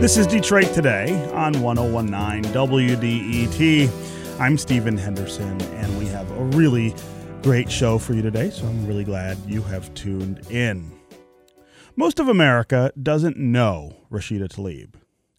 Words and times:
This 0.00 0.16
is 0.16 0.26
Detroit 0.26 0.72
Today 0.72 1.12
on 1.34 1.60
1019 1.60 2.50
WDET. 2.54 4.40
I'm 4.40 4.56
Stephen 4.56 4.96
Henderson, 4.96 5.60
and 5.60 5.98
we 5.98 6.06
have 6.06 6.30
a 6.30 6.44
really 6.56 6.94
great 7.42 7.70
show 7.70 7.98
for 7.98 8.14
you 8.14 8.22
today, 8.22 8.48
so 8.48 8.64
I'm 8.64 8.86
really 8.86 9.04
glad 9.04 9.36
you 9.46 9.60
have 9.60 9.92
tuned 9.92 10.40
in. 10.50 10.90
Most 11.96 12.18
of 12.18 12.28
America 12.28 12.90
doesn't 13.02 13.36
know 13.36 13.94
Rashida 14.10 14.48
Tlaib, 14.48 14.94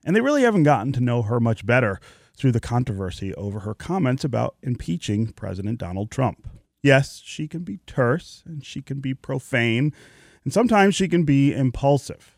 and 0.06 0.16
they 0.16 0.22
really 0.22 0.44
haven't 0.44 0.62
gotten 0.62 0.92
to 0.92 1.02
know 1.02 1.24
her 1.24 1.40
much 1.40 1.66
better 1.66 2.00
through 2.38 2.52
the 2.52 2.60
controversy 2.60 3.34
over 3.34 3.62
her 3.62 3.74
comments 3.74 4.24
about 4.24 4.58
impeaching 4.62 5.34
President 5.34 5.80
Donald 5.80 6.12
Trump. 6.12 6.48
Yes, 6.84 7.20
she 7.26 7.48
can 7.48 7.64
be 7.64 7.80
terse 7.88 8.44
and 8.46 8.64
she 8.64 8.84
can 8.84 9.00
be 9.00 9.16
profane, 9.16 9.92
and 10.44 10.54
sometimes 10.54 10.94
she 10.94 11.08
can 11.08 11.24
be 11.24 11.52
impulsive. 11.52 12.38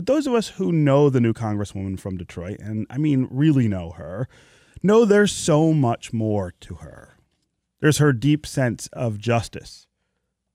But 0.00 0.06
those 0.06 0.26
of 0.26 0.32
us 0.32 0.48
who 0.48 0.72
know 0.72 1.10
the 1.10 1.20
new 1.20 1.34
Congresswoman 1.34 2.00
from 2.00 2.16
Detroit, 2.16 2.58
and 2.60 2.86
I 2.88 2.96
mean 2.96 3.28
really 3.30 3.68
know 3.68 3.90
her, 3.90 4.28
know 4.82 5.04
there's 5.04 5.30
so 5.30 5.74
much 5.74 6.10
more 6.10 6.54
to 6.60 6.76
her. 6.76 7.18
There's 7.80 7.98
her 7.98 8.14
deep 8.14 8.46
sense 8.46 8.86
of 8.94 9.18
justice, 9.18 9.88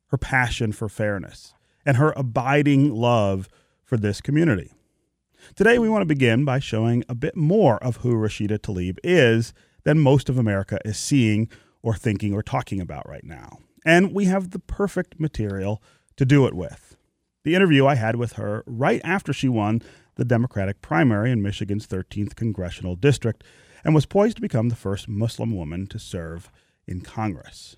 her 0.08 0.18
passion 0.18 0.72
for 0.72 0.90
fairness, 0.90 1.54
and 1.86 1.98
her 1.98 2.12
abiding 2.18 2.92
love 2.92 3.48
for 3.84 3.98
this 3.98 4.20
community. 4.20 4.72
Today, 5.54 5.78
we 5.78 5.90
want 5.90 6.02
to 6.02 6.08
begin 6.08 6.44
by 6.44 6.58
showing 6.58 7.04
a 7.08 7.14
bit 7.14 7.36
more 7.36 7.78
of 7.84 7.98
who 7.98 8.16
Rashida 8.16 8.58
Tlaib 8.58 8.98
is 9.04 9.54
than 9.84 10.00
most 10.00 10.28
of 10.28 10.40
America 10.40 10.80
is 10.84 10.98
seeing 10.98 11.50
or 11.84 11.94
thinking 11.94 12.34
or 12.34 12.42
talking 12.42 12.82
about 12.82 13.08
right 13.08 13.24
now. 13.24 13.60
And 13.86 14.12
we 14.12 14.26
have 14.26 14.50
the 14.50 14.60
perfect 14.60 15.20
material 15.20 15.84
to 16.16 16.26
do 16.26 16.48
it 16.48 16.56
with 16.56 16.95
the 17.46 17.56
interview 17.56 17.86
I 17.86 17.96
had 17.96 18.16
with 18.16 18.34
her 18.34 18.64
right 18.66 19.00
after 19.04 19.32
she 19.32 19.48
won 19.48 19.82
the 20.16 20.26
Democratic 20.26 20.82
primary 20.82 21.32
in 21.32 21.44
Michigan's 21.44 21.88
13th 21.88 22.36
congressional 22.36 22.96
district 22.96 23.44
and 23.84 23.94
was 23.94 24.08
poised 24.08 24.38
to 24.38 24.42
become 24.42 24.70
the 24.70 24.76
first 24.76 25.08
Muslim 25.08 25.56
woman 25.56 25.86
to 25.88 26.00
serve 26.00 26.52
in 26.88 27.02
Congress. 27.02 27.78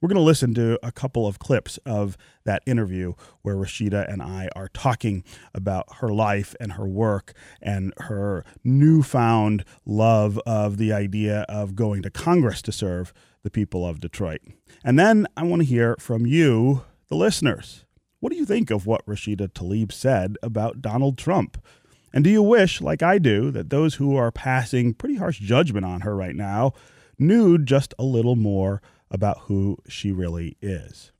We're 0.00 0.08
going 0.08 0.16
to 0.16 0.22
listen 0.22 0.54
to 0.54 0.78
a 0.82 0.90
couple 0.90 1.26
of 1.26 1.38
clips 1.38 1.78
of 1.84 2.16
that 2.44 2.62
interview 2.66 3.12
where 3.42 3.56
Rashida 3.56 4.10
and 4.10 4.22
I 4.22 4.48
are 4.56 4.68
talking 4.68 5.22
about 5.54 5.96
her 5.96 6.08
life 6.08 6.54
and 6.58 6.72
her 6.72 6.86
work 6.86 7.34
and 7.60 7.92
her 7.98 8.42
newfound 8.64 9.66
love 9.84 10.38
of 10.46 10.78
the 10.78 10.94
idea 10.94 11.42
of 11.48 11.74
going 11.74 12.02
to 12.02 12.10
Congress 12.10 12.62
to 12.62 12.72
serve 12.72 13.12
the 13.42 13.50
people 13.50 13.86
of 13.86 14.00
Detroit. 14.00 14.40
And 14.82 14.98
then 14.98 15.26
I 15.36 15.42
want 15.42 15.60
to 15.60 15.68
hear 15.68 15.94
from 15.98 16.24
you, 16.24 16.84
the 17.08 17.16
listeners. 17.16 17.84
What 18.24 18.32
do 18.32 18.38
you 18.38 18.46
think 18.46 18.70
of 18.70 18.86
what 18.86 19.04
Rashida 19.04 19.48
Tlaib 19.48 19.92
said 19.92 20.38
about 20.42 20.80
Donald 20.80 21.18
Trump? 21.18 21.62
And 22.10 22.24
do 22.24 22.30
you 22.30 22.42
wish, 22.42 22.80
like 22.80 23.02
I 23.02 23.18
do, 23.18 23.50
that 23.50 23.68
those 23.68 23.96
who 23.96 24.16
are 24.16 24.32
passing 24.32 24.94
pretty 24.94 25.16
harsh 25.16 25.40
judgment 25.40 25.84
on 25.84 26.00
her 26.00 26.16
right 26.16 26.34
now 26.34 26.72
knew 27.18 27.58
just 27.58 27.92
a 27.98 28.02
little 28.02 28.34
more 28.34 28.80
about 29.10 29.40
who 29.40 29.76
she 29.88 30.10
really 30.10 30.56
is? 30.62 31.12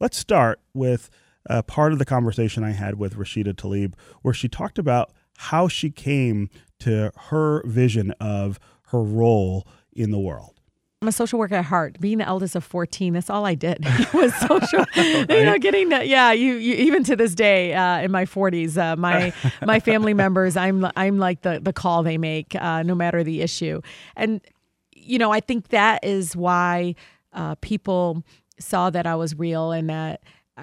Let's 0.00 0.16
start 0.16 0.58
with 0.72 1.10
a 1.44 1.62
part 1.62 1.92
of 1.92 1.98
the 1.98 2.06
conversation 2.06 2.64
I 2.64 2.70
had 2.70 2.98
with 2.98 3.16
Rashida 3.16 3.52
Tlaib, 3.52 3.92
where 4.22 4.32
she 4.32 4.48
talked 4.48 4.78
about 4.78 5.12
how 5.36 5.68
she 5.68 5.90
came 5.90 6.48
to 6.78 7.12
her 7.28 7.62
vision 7.66 8.12
of 8.12 8.58
her 8.84 9.02
role 9.02 9.68
in 9.92 10.12
the 10.12 10.18
world. 10.18 10.57
I'm 11.00 11.06
a 11.06 11.12
social 11.12 11.38
worker 11.38 11.54
at 11.54 11.64
heart. 11.64 12.00
Being 12.00 12.18
the 12.18 12.26
eldest 12.26 12.56
of 12.56 12.64
14, 12.64 13.12
that's 13.12 13.30
all 13.30 13.46
I 13.46 13.54
did 13.54 13.78
was 14.12 14.34
social. 14.34 14.84
right? 14.96 15.26
You 15.30 15.44
know, 15.44 15.58
getting 15.58 15.90
to, 15.90 16.04
yeah. 16.04 16.32
You, 16.32 16.54
you 16.54 16.74
even 16.74 17.04
to 17.04 17.14
this 17.14 17.34
day 17.34 17.72
uh, 17.74 18.00
in 18.00 18.10
my 18.10 18.24
40s, 18.24 18.76
uh, 18.76 18.96
my 18.96 19.32
my 19.64 19.78
family 19.78 20.12
members, 20.12 20.56
I'm 20.56 20.86
I'm 20.96 21.18
like 21.18 21.42
the 21.42 21.60
the 21.60 21.72
call 21.72 22.02
they 22.02 22.18
make, 22.18 22.54
uh, 22.56 22.82
no 22.82 22.94
matter 22.96 23.22
the 23.22 23.42
issue. 23.42 23.80
And 24.16 24.40
you 24.92 25.18
know, 25.18 25.30
I 25.30 25.38
think 25.40 25.68
that 25.68 26.04
is 26.04 26.34
why 26.34 26.96
uh, 27.32 27.54
people 27.60 28.24
saw 28.58 28.90
that 28.90 29.06
I 29.06 29.14
was 29.14 29.38
real 29.38 29.70
and 29.70 29.88
that 29.90 30.20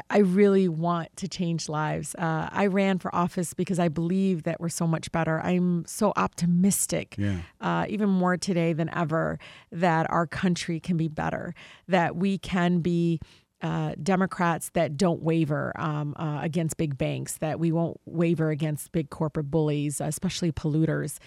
I 0.10 0.20
really 0.20 0.68
want 0.68 1.16
to 1.18 1.28
change 1.28 1.70
lives. 1.70 2.16
Uh, 2.16 2.50
I 2.52 2.68
ran 2.68 3.00
for 3.00 3.14
office 3.16 3.54
because 3.54 3.80
I 3.80 3.88
believe 3.88 4.44
that 4.44 4.60
we're 4.60 4.70
so 4.70 4.88
much 4.88 5.12
better. 5.12 5.40
I'm 5.42 5.86
so 5.86 6.14
optimistic, 6.16 7.16
yeah. 7.18 7.40
uh, 7.62 7.86
even 7.88 8.10
more 8.10 8.38
today 8.38 8.74
than 8.74 8.90
ever, 8.96 9.40
that 9.72 10.10
our 10.10 10.28
country 10.28 10.80
can 10.80 10.98
be 10.98 11.08
better, 11.08 11.54
that 11.88 12.16
we 12.16 12.38
can 12.38 12.80
be. 12.80 13.20
Uh, 13.62 13.96
Democrats 14.04 14.70
that 14.74 14.96
don't 14.96 15.24
waver 15.24 15.72
um, 15.80 16.14
uh, 16.20 16.40
against 16.44 16.78
big 16.78 17.00
banks, 17.00 17.38
that 17.38 17.58
we 17.58 17.72
won't 17.72 18.00
waver 18.06 18.52
against 18.52 18.92
big 18.92 19.10
corporate 19.10 19.50
bullies, 19.50 20.00
especially 20.00 20.52
polluters. 20.52 21.18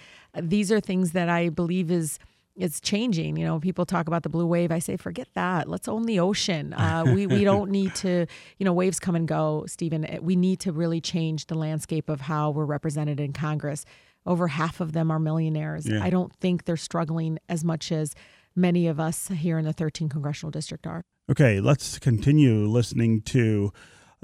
these 0.41 0.71
are 0.71 0.79
things 0.79 1.13
that 1.13 1.29
I 1.29 1.49
believe 1.49 1.91
is 1.91 2.19
it's 2.59 2.81
changing. 2.81 3.37
You 3.37 3.47
know, 3.47 3.61
people 3.61 3.87
talk 3.87 4.09
about 4.09 4.25
the 4.25 4.29
blue 4.29 4.47
wave. 4.47 4.73
I 4.73 4.81
say, 4.81 4.97
forget 4.97 5.29
that. 5.35 5.69
Let's 5.69 5.89
own 5.89 6.03
the 6.03 6.21
ocean. 6.21 6.75
Uh, 6.75 7.05
we 7.07 7.27
we 7.27 7.45
don't 7.53 7.71
need 7.71 7.95
to. 7.97 8.27
You 8.59 8.65
know, 8.65 8.73
waves 8.73 8.99
come 8.99 9.15
and 9.15 9.27
go, 9.27 9.65
Stephen. 9.67 10.05
Eh, 10.05 10.19
we 10.21 10.37
need 10.37 10.61
to 10.61 10.73
really 10.73 11.01
change 11.01 11.47
the 11.47 11.55
landscape 11.55 12.09
of 12.09 12.23
how 12.23 12.51
we're 12.51 12.65
represented 12.65 13.21
in 13.21 13.33
Congress. 13.33 13.85
Over 14.27 14.49
half 14.49 14.81
of 14.81 14.93
them 14.93 15.11
are 15.11 15.19
millionaires. 15.19 15.87
Yeah. 15.87 16.03
I 16.03 16.11
don't 16.11 16.35
think 16.35 16.65
they're 16.65 16.77
struggling 16.77 17.39
as 17.49 17.65
much 17.65 17.93
as 17.93 18.15
many 18.55 18.89
of 18.89 18.99
us 18.99 19.29
here 19.29 19.59
in 19.59 19.65
the 19.65 19.73
13th 19.73 20.11
congressional 20.11 20.51
district 20.51 20.87
are. 20.87 21.05
Okay, 21.31 21.61
let's 21.61 21.99
continue 21.99 22.67
listening 22.67 23.23
to 23.23 23.73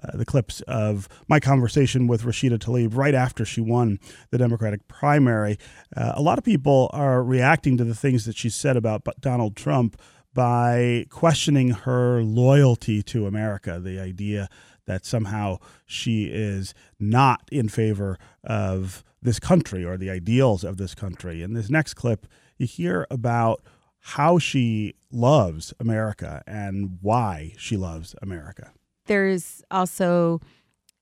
uh, 0.03 0.16
the 0.16 0.25
clips 0.25 0.60
of 0.62 1.09
my 1.28 1.41
conversation 1.41 2.06
with 2.06 2.22
Rashida 2.22 2.59
Tlaib 2.59 2.97
right 2.97 3.15
after 3.15 3.44
she 3.44 3.60
won 3.60 3.99
the 4.31 4.38
Democratic 4.38 4.87
primary. 4.88 5.59
Uh, 5.97 6.12
a 6.15 6.22
lot 6.22 6.38
of 6.38 6.44
people 6.44 6.91
are 6.93 7.22
reacting 7.22 7.77
to 7.77 7.84
the 7.84 7.94
things 7.94 8.25
that 8.25 8.37
she 8.37 8.50
said 8.50 8.77
about 8.77 9.06
Donald 9.21 9.56
Trump 9.56 10.00
by 10.32 11.06
questioning 11.10 11.71
her 11.71 12.22
loyalty 12.22 13.03
to 13.05 13.27
America, 13.27 13.78
the 13.78 14.00
idea 14.00 14.49
that 14.87 15.06
somehow 15.06 15.59
she 15.87 16.25
is 16.25 16.75
not 16.99 17.49
in 17.53 17.69
favor 17.69 18.19
of 18.43 19.05
this 19.22 19.38
country 19.38 19.84
or 19.84 19.97
the 19.97 20.11
ideals 20.11 20.65
of 20.65 20.76
this 20.76 20.94
country. 20.94 21.41
In 21.41 21.55
this 21.55 21.71
next 21.71 21.94
clip, 21.94 22.26
you 22.59 22.66
hear 22.66 23.06
about 23.11 23.62
how 24.00 24.38
she 24.38 24.94
loves 25.11 25.72
America 25.81 26.43
and 26.47 26.99
why 27.00 27.55
she 27.56 27.76
loves 27.76 28.15
America 28.21 28.72
there's 29.07 29.63
also 29.71 30.41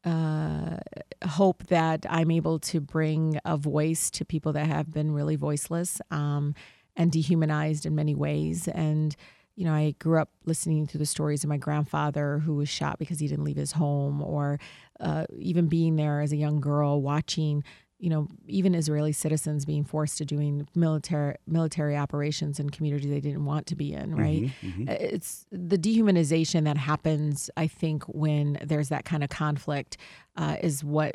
uh, 0.05 0.79
hope 1.25 1.67
that 1.69 2.05
I'm 2.09 2.31
able 2.31 2.59
to 2.59 2.81
bring 2.81 3.39
a 3.45 3.57
voice 3.57 4.11
to 4.13 4.25
people 4.25 4.53
that 4.55 4.67
have 4.67 4.93
been 4.93 5.13
really 5.13 5.37
voiceless 5.37 6.01
um, 6.11 6.55
and 6.97 7.13
dehumanized 7.13 7.87
in 7.87 7.95
many 7.95 8.15
ways. 8.15 8.69
And, 8.69 9.15
you 9.55 9.65
know, 9.65 9.73
I 9.73 9.95
grew 9.99 10.21
up 10.21 10.31
listening 10.45 10.87
to 10.89 10.99
the 10.99 11.07
stories 11.07 11.45
of 11.45 11.49
my 11.49 11.57
grandfather 11.57 12.39
who 12.39 12.57
was 12.57 12.69
shot 12.69 12.99
because 12.99 13.21
he 13.21 13.29
didn't 13.29 13.45
leave 13.45 13.57
his 13.57 13.73
home, 13.73 14.23
or 14.23 14.59
uh, 14.99 15.27
even 15.39 15.69
being 15.69 15.97
there 15.97 16.21
as 16.21 16.33
a 16.33 16.37
young 16.37 16.61
girl 16.61 17.01
watching 17.01 17.63
you 18.03 18.11
know, 18.11 18.27
even 18.49 18.75
Israeli 18.75 19.13
citizens 19.13 19.65
being 19.65 19.85
forced 19.85 20.19
to 20.19 20.25
doing 20.25 20.67
military 20.75 21.37
military 21.47 21.97
operations 21.97 22.59
in 22.59 22.69
communities 22.69 23.09
they 23.09 23.21
didn't 23.21 23.45
want 23.45 23.67
to 23.69 23.77
be 23.77 23.93
in, 23.93 24.11
mm-hmm, 24.11 24.21
right? 24.21 24.43
Mm-hmm, 24.43 24.83
mm-hmm. 24.83 24.89
It's 24.89 25.47
the 25.53 25.79
dehumanization 25.79 26.65
that 26.65 26.77
happens. 26.77 27.49
I 27.57 27.69
think 27.69 28.03
when 28.09 28.59
there's 28.61 28.89
that 28.89 29.05
kind 29.05 29.23
of 29.23 29.31
conflict 29.31 29.99
uh, 30.37 30.57
is 30.61 30.83
what 30.83 31.15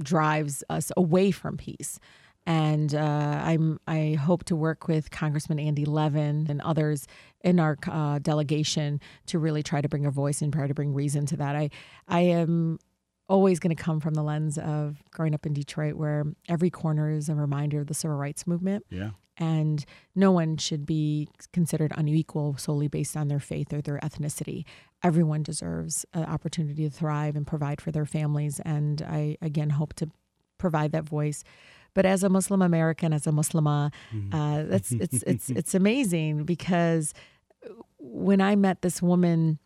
drives 0.00 0.62
us 0.70 0.92
away 0.96 1.32
from 1.32 1.56
peace. 1.56 1.98
And 2.46 2.94
uh, 2.94 3.40
I'm 3.42 3.80
I 3.88 4.12
hope 4.12 4.44
to 4.44 4.54
work 4.54 4.86
with 4.86 5.10
Congressman 5.10 5.58
Andy 5.58 5.84
Levin 5.84 6.46
and 6.48 6.60
others 6.60 7.08
in 7.40 7.58
our 7.58 7.76
uh, 7.90 8.20
delegation 8.20 9.00
to 9.26 9.40
really 9.40 9.64
try 9.64 9.80
to 9.80 9.88
bring 9.88 10.06
a 10.06 10.12
voice 10.12 10.40
and 10.40 10.52
try 10.52 10.68
to 10.68 10.74
bring 10.74 10.94
reason 10.94 11.26
to 11.26 11.36
that. 11.38 11.56
I 11.56 11.70
I 12.06 12.20
am 12.20 12.78
always 13.28 13.58
going 13.58 13.74
to 13.74 13.82
come 13.82 14.00
from 14.00 14.14
the 14.14 14.22
lens 14.22 14.58
of 14.58 15.02
growing 15.10 15.34
up 15.34 15.46
in 15.46 15.52
Detroit, 15.52 15.94
where 15.94 16.24
every 16.48 16.70
corner 16.70 17.10
is 17.10 17.28
a 17.28 17.34
reminder 17.34 17.80
of 17.80 17.86
the 17.86 17.94
civil 17.94 18.16
rights 18.16 18.46
movement. 18.46 18.84
Yeah. 18.90 19.10
And 19.38 19.84
no 20.14 20.32
one 20.32 20.56
should 20.56 20.86
be 20.86 21.28
considered 21.52 21.92
unequal 21.96 22.56
solely 22.56 22.88
based 22.88 23.16
on 23.16 23.28
their 23.28 23.40
faith 23.40 23.72
or 23.72 23.82
their 23.82 23.98
ethnicity. 23.98 24.64
Everyone 25.02 25.42
deserves 25.42 26.06
an 26.14 26.24
opportunity 26.24 26.84
to 26.84 26.90
thrive 26.90 27.36
and 27.36 27.46
provide 27.46 27.80
for 27.80 27.90
their 27.90 28.06
families. 28.06 28.60
And 28.64 29.02
I, 29.02 29.36
again, 29.42 29.70
hope 29.70 29.92
to 29.94 30.08
provide 30.56 30.92
that 30.92 31.04
voice. 31.04 31.44
But 31.92 32.06
as 32.06 32.22
a 32.22 32.28
Muslim 32.28 32.62
American, 32.62 33.12
as 33.12 33.26
a 33.26 33.30
Muslima, 33.30 33.92
mm-hmm. 34.14 34.34
uh, 34.34 34.62
that's 34.64 34.92
it's 34.92 35.22
it's 35.22 35.50
it's 35.60 35.74
amazing 35.74 36.44
because 36.44 37.12
when 37.98 38.40
I 38.40 38.54
met 38.56 38.82
this 38.82 39.02
woman 39.02 39.58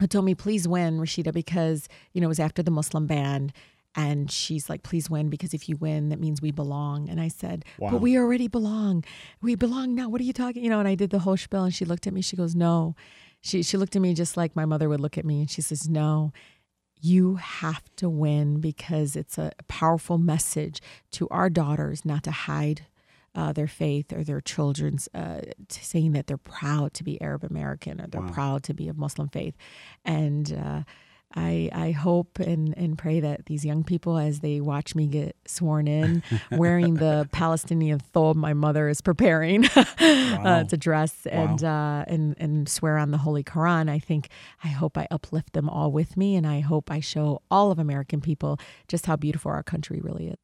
who 0.00 0.06
told 0.06 0.24
me, 0.24 0.34
please 0.34 0.66
win, 0.66 0.98
Rashida, 0.98 1.32
because, 1.32 1.88
you 2.12 2.20
know, 2.20 2.26
it 2.26 2.28
was 2.28 2.40
after 2.40 2.62
the 2.62 2.70
Muslim 2.70 3.06
ban. 3.06 3.52
And 3.96 4.30
she's 4.30 4.68
like, 4.68 4.82
please 4.82 5.08
win, 5.08 5.28
because 5.28 5.54
if 5.54 5.68
you 5.68 5.76
win, 5.76 6.08
that 6.08 6.18
means 6.18 6.42
we 6.42 6.50
belong. 6.50 7.08
And 7.08 7.20
I 7.20 7.28
said, 7.28 7.64
wow. 7.78 7.90
but 7.90 8.00
we 8.00 8.18
already 8.18 8.48
belong. 8.48 9.04
We 9.40 9.54
belong 9.54 9.94
now. 9.94 10.08
What 10.08 10.20
are 10.20 10.24
you 10.24 10.32
talking? 10.32 10.64
You 10.64 10.70
know, 10.70 10.80
and 10.80 10.88
I 10.88 10.96
did 10.96 11.10
the 11.10 11.20
whole 11.20 11.36
spiel 11.36 11.64
and 11.64 11.74
she 11.74 11.84
looked 11.84 12.06
at 12.08 12.12
me. 12.12 12.20
She 12.20 12.36
goes, 12.36 12.56
no. 12.56 12.96
She, 13.40 13.62
she 13.62 13.76
looked 13.76 13.94
at 13.94 14.02
me 14.02 14.14
just 14.14 14.36
like 14.36 14.56
my 14.56 14.64
mother 14.64 14.88
would 14.88 15.00
look 15.00 15.16
at 15.16 15.24
me. 15.24 15.40
And 15.40 15.50
she 15.50 15.62
says, 15.62 15.88
no, 15.88 16.32
you 17.00 17.36
have 17.36 17.84
to 17.96 18.08
win 18.08 18.60
because 18.60 19.14
it's 19.14 19.38
a 19.38 19.52
powerful 19.68 20.18
message 20.18 20.80
to 21.12 21.28
our 21.28 21.48
daughters 21.48 22.04
not 22.04 22.24
to 22.24 22.32
hide 22.32 22.86
uh, 23.34 23.52
their 23.52 23.66
faith 23.66 24.12
or 24.12 24.24
their 24.24 24.40
children's 24.40 25.08
uh, 25.14 25.40
saying 25.68 26.12
that 26.12 26.26
they're 26.26 26.36
proud 26.36 26.94
to 26.94 27.04
be 27.04 27.20
Arab 27.20 27.44
American 27.44 28.00
or 28.00 28.06
they're 28.06 28.20
wow. 28.20 28.32
proud 28.32 28.62
to 28.64 28.74
be 28.74 28.88
of 28.88 28.96
Muslim 28.96 29.28
faith. 29.28 29.56
And 30.04 30.52
uh, 30.52 30.82
I, 31.36 31.68
I 31.72 31.90
hope 31.90 32.38
and, 32.38 32.76
and 32.76 32.96
pray 32.96 33.20
that 33.20 33.46
these 33.46 33.64
young 33.64 33.82
people, 33.82 34.18
as 34.18 34.40
they 34.40 34.60
watch 34.60 34.94
me 34.94 35.06
get 35.08 35.36
sworn 35.46 35.88
in, 35.88 36.22
wearing 36.52 36.94
the 36.94 37.28
Palestinian 37.32 37.98
thobe 38.14 38.36
my 38.36 38.54
mother 38.54 38.88
is 38.88 39.00
preparing 39.00 39.64
uh, 39.76 39.84
wow. 39.98 40.62
to 40.62 40.76
dress 40.76 41.26
and 41.26 41.62
wow. 41.62 42.00
uh, 42.00 42.04
and 42.06 42.36
and 42.38 42.68
swear 42.68 42.98
on 42.98 43.10
the 43.10 43.18
Holy 43.18 43.42
Quran, 43.42 43.90
I 43.90 43.98
think 43.98 44.28
I 44.62 44.68
hope 44.68 44.96
I 44.96 45.08
uplift 45.10 45.54
them 45.54 45.68
all 45.68 45.90
with 45.90 46.16
me, 46.16 46.36
and 46.36 46.46
I 46.46 46.60
hope 46.60 46.90
I 46.90 47.00
show 47.00 47.42
all 47.50 47.72
of 47.72 47.78
American 47.78 48.20
people 48.20 48.58
just 48.86 49.06
how 49.06 49.16
beautiful 49.16 49.50
our 49.50 49.64
country 49.64 50.00
really 50.00 50.28
is. 50.28 50.36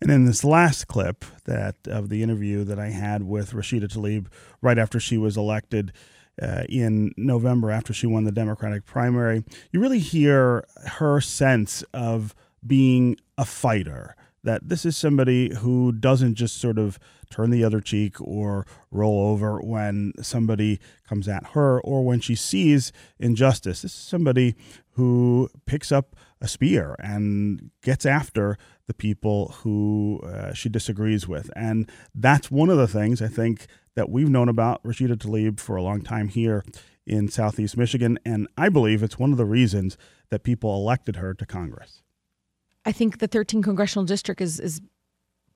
And 0.00 0.10
in 0.10 0.26
this 0.26 0.44
last 0.44 0.86
clip 0.86 1.24
that 1.44 1.76
of 1.86 2.08
the 2.08 2.22
interview 2.22 2.64
that 2.64 2.78
I 2.78 2.90
had 2.90 3.24
with 3.24 3.52
Rashida 3.52 3.88
Tlaib 3.88 4.26
right 4.62 4.78
after 4.78 5.00
she 5.00 5.18
was 5.18 5.36
elected 5.36 5.92
uh, 6.40 6.62
in 6.68 7.12
November 7.16 7.70
after 7.70 7.92
she 7.92 8.06
won 8.06 8.24
the 8.24 8.32
Democratic 8.32 8.86
primary, 8.86 9.44
you 9.72 9.80
really 9.80 9.98
hear 9.98 10.64
her 10.86 11.20
sense 11.20 11.82
of 11.92 12.34
being 12.64 13.16
a 13.36 13.44
fighter. 13.44 14.14
That 14.44 14.68
this 14.68 14.86
is 14.86 14.96
somebody 14.96 15.52
who 15.56 15.90
doesn't 15.90 16.36
just 16.36 16.60
sort 16.60 16.78
of 16.78 16.98
turn 17.28 17.50
the 17.50 17.64
other 17.64 17.80
cheek 17.80 18.20
or 18.20 18.66
roll 18.90 19.32
over 19.32 19.58
when 19.58 20.12
somebody 20.22 20.80
comes 21.06 21.28
at 21.28 21.48
her 21.48 21.80
or 21.80 22.04
when 22.04 22.20
she 22.20 22.36
sees 22.36 22.92
injustice. 23.18 23.82
This 23.82 23.92
is 23.92 23.98
somebody 23.98 24.54
who 24.92 25.50
picks 25.66 25.90
up 25.90 26.14
a 26.40 26.48
spear 26.48 26.94
and 26.98 27.70
gets 27.82 28.06
after 28.06 28.56
the 28.86 28.94
people 28.94 29.54
who 29.62 30.20
uh, 30.24 30.52
she 30.52 30.68
disagrees 30.68 31.26
with. 31.26 31.50
And 31.56 31.90
that's 32.14 32.50
one 32.50 32.70
of 32.70 32.78
the 32.78 32.88
things 32.88 33.20
I 33.20 33.28
think 33.28 33.66
that 33.94 34.08
we've 34.08 34.30
known 34.30 34.48
about 34.48 34.82
Rashida 34.84 35.16
Tlaib 35.16 35.58
for 35.60 35.76
a 35.76 35.82
long 35.82 36.02
time 36.02 36.28
here 36.28 36.64
in 37.06 37.28
Southeast 37.28 37.76
Michigan. 37.76 38.18
And 38.24 38.46
I 38.56 38.68
believe 38.68 39.02
it's 39.02 39.18
one 39.18 39.32
of 39.32 39.38
the 39.38 39.44
reasons 39.44 39.96
that 40.30 40.44
people 40.44 40.74
elected 40.74 41.16
her 41.16 41.34
to 41.34 41.46
Congress. 41.46 42.02
I 42.84 42.92
think 42.92 43.18
the 43.18 43.28
13th 43.28 43.64
congressional 43.64 44.04
district 44.04 44.40
is, 44.40 44.60
is 44.60 44.80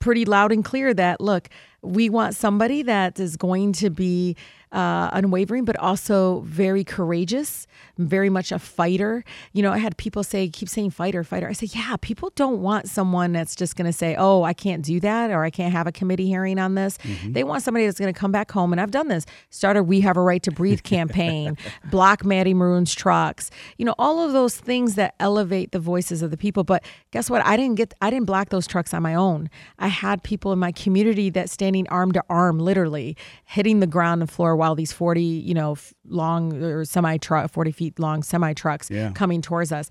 pretty 0.00 0.24
loud 0.24 0.50
and 0.50 0.64
clear 0.64 0.92
that, 0.92 1.20
look, 1.20 1.48
we 1.82 2.08
want 2.08 2.34
somebody 2.34 2.82
that 2.82 3.18
is 3.18 3.36
going 3.36 3.72
to 3.74 3.90
be 3.90 4.36
uh, 4.72 5.10
unwavering, 5.12 5.64
but 5.64 5.76
also 5.76 6.40
very 6.40 6.82
courageous, 6.82 7.66
very 7.98 8.30
much 8.30 8.50
a 8.50 8.58
fighter. 8.58 9.22
You 9.52 9.62
know, 9.62 9.70
I 9.70 9.78
had 9.78 9.96
people 9.98 10.24
say, 10.24 10.48
keep 10.48 10.68
saying 10.68 10.90
fighter, 10.90 11.22
fighter. 11.22 11.46
I 11.46 11.52
say, 11.52 11.68
yeah, 11.74 11.96
people 12.00 12.32
don't 12.34 12.62
want 12.62 12.88
someone 12.88 13.32
that's 13.32 13.54
just 13.54 13.76
going 13.76 13.86
to 13.86 13.92
say, 13.92 14.16
oh, 14.18 14.44
I 14.44 14.54
can't 14.54 14.82
do 14.82 14.98
that 15.00 15.30
or 15.30 15.44
I 15.44 15.50
can't 15.50 15.72
have 15.72 15.86
a 15.86 15.92
committee 15.92 16.26
hearing 16.26 16.58
on 16.58 16.74
this. 16.74 16.96
Mm-hmm. 16.98 17.32
They 17.32 17.44
want 17.44 17.62
somebody 17.62 17.84
that's 17.84 17.98
going 17.98 18.12
to 18.12 18.18
come 18.18 18.32
back 18.32 18.50
home. 18.50 18.72
And 18.72 18.80
I've 18.80 18.90
done 18.90 19.08
this. 19.08 19.26
Started 19.50 19.84
We 19.84 20.00
Have 20.00 20.16
a 20.16 20.22
Right 20.22 20.42
to 20.42 20.50
Breathe 20.50 20.82
campaign, 20.82 21.58
block 21.90 22.24
Matty 22.24 22.54
Moroun's 22.54 22.94
trucks, 22.94 23.50
you 23.76 23.84
know, 23.84 23.94
all 23.98 24.20
of 24.20 24.32
those 24.32 24.56
things 24.56 24.94
that 24.94 25.14
elevate 25.20 25.72
the 25.72 25.80
voices 25.80 26.22
of 26.22 26.30
the 26.30 26.38
people. 26.38 26.64
But 26.64 26.82
guess 27.10 27.28
what? 27.28 27.44
I 27.44 27.58
didn't 27.58 27.74
get, 27.74 27.92
I 28.00 28.08
didn't 28.08 28.26
block 28.26 28.48
those 28.48 28.66
trucks 28.66 28.94
on 28.94 29.02
my 29.02 29.14
own. 29.14 29.50
I 29.78 29.88
had 29.88 30.22
people 30.22 30.50
in 30.52 30.58
my 30.58 30.72
community 30.72 31.28
that 31.30 31.50
standing 31.72 31.88
arm 31.88 32.12
to 32.12 32.22
arm, 32.28 32.58
literally 32.58 33.16
hitting 33.44 33.80
the 33.80 33.86
ground 33.86 34.20
and 34.20 34.30
floor 34.30 34.54
while 34.56 34.74
these 34.74 34.92
40, 34.92 35.22
you 35.22 35.54
know, 35.54 35.76
long 36.06 36.62
or 36.62 36.84
semi 36.84 37.16
truck, 37.16 37.50
40 37.50 37.72
feet 37.72 37.98
long 37.98 38.22
semi 38.22 38.52
trucks 38.52 38.90
yeah. 38.90 39.12
coming 39.12 39.40
towards 39.40 39.72
us. 39.72 39.88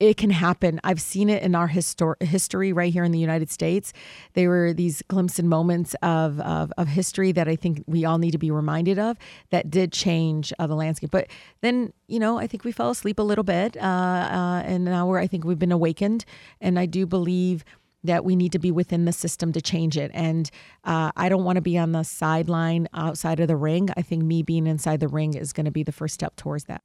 It 0.00 0.16
can 0.16 0.30
happen. 0.30 0.80
I've 0.84 1.00
seen 1.00 1.28
it 1.28 1.42
in 1.42 1.56
our 1.56 1.68
histor- 1.68 2.22
history 2.22 2.72
right 2.72 2.92
here 2.92 3.02
in 3.02 3.10
the 3.10 3.18
United 3.18 3.50
States. 3.50 3.92
There 4.34 4.48
were 4.48 4.72
these 4.72 5.02
glimpses 5.08 5.40
and 5.40 5.48
moments 5.48 5.96
of, 6.02 6.38
of, 6.38 6.72
of, 6.78 6.86
history 6.86 7.32
that 7.32 7.48
I 7.48 7.56
think 7.56 7.82
we 7.88 8.04
all 8.04 8.18
need 8.18 8.30
to 8.30 8.38
be 8.38 8.52
reminded 8.52 9.00
of 9.00 9.16
that 9.50 9.70
did 9.70 9.90
change 9.90 10.52
uh, 10.60 10.68
the 10.68 10.76
landscape. 10.76 11.10
But 11.10 11.26
then, 11.62 11.92
you 12.06 12.20
know, 12.20 12.38
I 12.38 12.46
think 12.46 12.62
we 12.62 12.70
fell 12.70 12.90
asleep 12.90 13.18
a 13.18 13.24
little 13.24 13.42
bit. 13.42 13.76
Uh, 13.76 13.80
uh, 13.80 14.62
and 14.64 14.84
now 14.84 15.08
we're, 15.08 15.18
I 15.18 15.26
think 15.26 15.42
we've 15.42 15.58
been 15.58 15.72
awakened. 15.72 16.24
And 16.60 16.78
I 16.78 16.86
do 16.86 17.04
believe 17.04 17.64
that 18.04 18.24
we 18.24 18.36
need 18.36 18.52
to 18.52 18.58
be 18.58 18.70
within 18.70 19.04
the 19.04 19.12
system 19.12 19.52
to 19.52 19.60
change 19.60 19.96
it. 19.96 20.10
And 20.14 20.50
uh, 20.84 21.10
I 21.16 21.28
don't 21.28 21.44
want 21.44 21.56
to 21.56 21.62
be 21.62 21.76
on 21.78 21.92
the 21.92 22.04
sideline 22.04 22.88
outside 22.94 23.40
of 23.40 23.48
the 23.48 23.56
ring. 23.56 23.88
I 23.96 24.02
think 24.02 24.22
me 24.22 24.42
being 24.42 24.66
inside 24.66 25.00
the 25.00 25.08
ring 25.08 25.34
is 25.34 25.52
going 25.52 25.66
to 25.66 25.70
be 25.70 25.82
the 25.82 25.92
first 25.92 26.14
step 26.14 26.36
towards 26.36 26.64
that. 26.64 26.82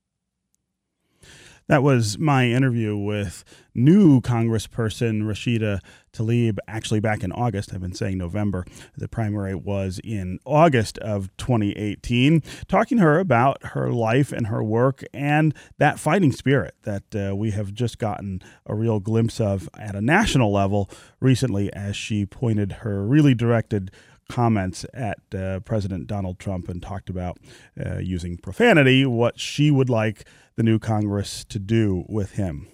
That 1.68 1.82
was 1.82 2.18
my 2.18 2.48
interview 2.48 2.98
with 2.98 3.46
new 3.74 4.20
Congressperson 4.20 5.24
Rashida 5.24 5.80
Tlaib, 6.12 6.58
actually 6.68 7.00
back 7.00 7.24
in 7.24 7.32
August. 7.32 7.74
I've 7.74 7.82
been 7.82 7.96
saying 7.96 8.18
November. 8.18 8.66
The 8.98 9.08
primary 9.08 9.56
was 9.56 10.00
in 10.04 10.40
August 10.46 10.98
of 10.98 11.36
2018. 11.38 12.44
Talking 12.68 12.98
to 12.98 13.04
her 13.04 13.18
about 13.18 13.64
her 13.68 13.92
life 13.92 14.34
and 14.34 14.48
her 14.48 14.62
work 14.62 15.04
and 15.14 15.56
that 15.78 16.00
fighting 16.00 16.34
spirit 16.34 16.76
that 16.84 17.16
uh, 17.16 17.34
we 17.34 17.52
have 17.52 17.74
just 17.74 17.98
gotten 17.98 18.42
a 18.66 18.76
real 18.76 19.00
glimpse 19.00 19.40
of 19.40 19.70
at 19.74 19.96
a 19.96 20.02
national 20.02 20.52
level 20.52 20.90
recently 21.22 21.72
as 21.74 21.96
she 21.96 22.26
pointed 22.26 22.74
her 22.74 23.06
really 23.06 23.34
directed 23.34 23.90
comments 24.30 24.86
at 24.94 25.20
uh, 25.36 25.60
President 25.62 26.08
Donald 26.08 26.40
Trump 26.40 26.70
and 26.70 26.82
talked 26.82 27.10
about 27.10 27.38
uh, 27.84 27.98
using 27.98 28.38
profanity, 28.38 29.06
what 29.06 29.40
she 29.40 29.72
would 29.72 29.90
like 29.90 30.26
the 30.56 30.64
new 30.64 30.80
Congress 30.80 31.44
to 31.46 31.60
do 31.60 32.06
with 32.08 32.34
him. 32.34 32.68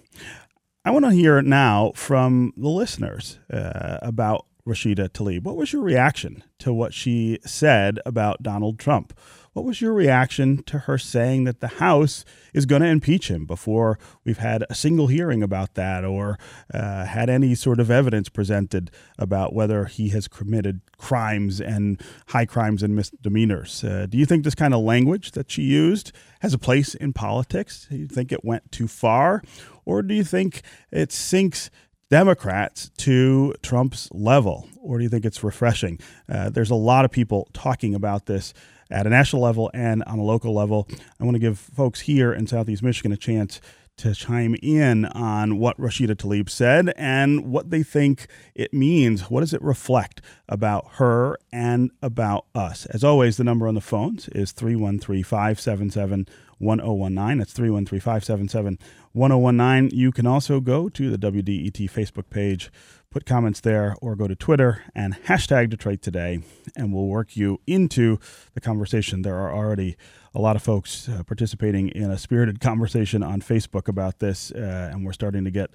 I 0.84 0.90
want 0.90 1.04
to 1.04 1.12
hear 1.12 1.40
now 1.42 1.92
from 1.94 2.52
the 2.56 2.68
listeners 2.68 3.38
uh, 3.52 3.98
about 4.02 4.46
Rashida 4.66 5.08
Tlaib. 5.10 5.42
What 5.42 5.56
was 5.56 5.72
your 5.72 5.82
reaction 5.82 6.44
to 6.60 6.72
what 6.72 6.94
she 6.94 7.38
said 7.44 7.98
about 8.06 8.42
Donald 8.42 8.78
Trump? 8.78 9.18
What 9.52 9.64
was 9.64 9.80
your 9.80 9.92
reaction 9.92 10.62
to 10.64 10.80
her 10.80 10.96
saying 10.96 11.42
that 11.44 11.58
the 11.58 11.66
House 11.66 12.24
is 12.54 12.66
going 12.66 12.82
to 12.82 12.88
impeach 12.88 13.28
him 13.28 13.46
before 13.46 13.98
we've 14.24 14.38
had 14.38 14.64
a 14.70 14.76
single 14.76 15.08
hearing 15.08 15.42
about 15.42 15.74
that 15.74 16.04
or 16.04 16.38
uh, 16.72 17.04
had 17.04 17.28
any 17.28 17.56
sort 17.56 17.80
of 17.80 17.90
evidence 17.90 18.28
presented 18.28 18.92
about 19.18 19.52
whether 19.52 19.86
he 19.86 20.10
has 20.10 20.28
committed 20.28 20.82
crimes 20.98 21.60
and 21.60 22.00
high 22.28 22.46
crimes 22.46 22.80
and 22.84 22.94
misdemeanors? 22.94 23.82
Uh, 23.82 24.06
do 24.08 24.16
you 24.16 24.24
think 24.24 24.44
this 24.44 24.54
kind 24.54 24.72
of 24.72 24.82
language 24.82 25.32
that 25.32 25.50
she 25.50 25.62
used 25.62 26.12
has 26.42 26.54
a 26.54 26.58
place 26.58 26.94
in 26.94 27.12
politics? 27.12 27.88
Do 27.90 27.96
you 27.96 28.06
think 28.06 28.30
it 28.30 28.44
went 28.44 28.70
too 28.70 28.86
far? 28.86 29.42
Or 29.84 30.02
do 30.02 30.14
you 30.14 30.22
think 30.22 30.62
it 30.92 31.10
sinks 31.10 31.70
Democrats 32.08 32.90
to 32.98 33.54
Trump's 33.62 34.08
level? 34.12 34.68
Or 34.80 34.98
do 34.98 35.02
you 35.02 35.10
think 35.10 35.24
it's 35.24 35.42
refreshing? 35.42 35.98
Uh, 36.28 36.50
there's 36.50 36.70
a 36.70 36.76
lot 36.76 37.04
of 37.04 37.10
people 37.10 37.48
talking 37.52 37.96
about 37.96 38.26
this 38.26 38.54
at 38.90 39.06
a 39.06 39.10
national 39.10 39.42
level 39.42 39.70
and 39.74 40.02
on 40.04 40.18
a 40.18 40.22
local 40.22 40.54
level. 40.54 40.88
I 41.20 41.24
want 41.24 41.34
to 41.34 41.38
give 41.38 41.58
folks 41.58 42.00
here 42.00 42.32
in 42.32 42.46
Southeast 42.46 42.82
Michigan 42.82 43.12
a 43.12 43.16
chance 43.16 43.60
to 44.00 44.14
chime 44.14 44.56
in 44.62 45.04
on 45.04 45.58
what 45.58 45.78
Rashida 45.78 46.14
Tlaib 46.14 46.48
said 46.48 46.92
and 46.96 47.52
what 47.52 47.70
they 47.70 47.82
think 47.82 48.26
it 48.54 48.72
means. 48.72 49.30
What 49.30 49.40
does 49.40 49.52
it 49.52 49.62
reflect 49.62 50.22
about 50.48 50.86
her 50.94 51.36
and 51.52 51.90
about 52.02 52.46
us? 52.54 52.86
As 52.86 53.04
always, 53.04 53.36
the 53.36 53.44
number 53.44 53.68
on 53.68 53.74
the 53.74 53.80
phones 53.80 54.28
is 54.28 54.52
313 54.52 55.22
577 55.22 56.26
1019. 56.58 57.38
That's 57.38 57.52
313 57.52 58.00
577 58.00 58.78
1019. 59.12 59.98
You 59.98 60.12
can 60.12 60.26
also 60.26 60.60
go 60.60 60.88
to 60.88 61.14
the 61.14 61.18
WDET 61.18 61.90
Facebook 61.90 62.30
page 62.30 62.70
put 63.10 63.26
comments 63.26 63.60
there 63.60 63.96
or 64.00 64.14
go 64.14 64.28
to 64.28 64.36
Twitter 64.36 64.84
and 64.94 65.14
hashtag 65.24 65.68
Detroit 65.68 66.00
Today, 66.00 66.40
and 66.76 66.92
we'll 66.92 67.06
work 67.06 67.36
you 67.36 67.60
into 67.66 68.20
the 68.54 68.60
conversation. 68.60 69.22
There 69.22 69.36
are 69.36 69.52
already 69.52 69.96
a 70.34 70.40
lot 70.40 70.56
of 70.56 70.62
folks 70.62 71.08
uh, 71.08 71.22
participating 71.24 71.88
in 71.88 72.10
a 72.10 72.18
spirited 72.18 72.60
conversation 72.60 73.22
on 73.22 73.40
Facebook 73.40 73.88
about 73.88 74.18
this, 74.20 74.52
uh, 74.52 74.90
and 74.92 75.04
we're 75.04 75.12
starting 75.12 75.44
to 75.44 75.50
get 75.50 75.70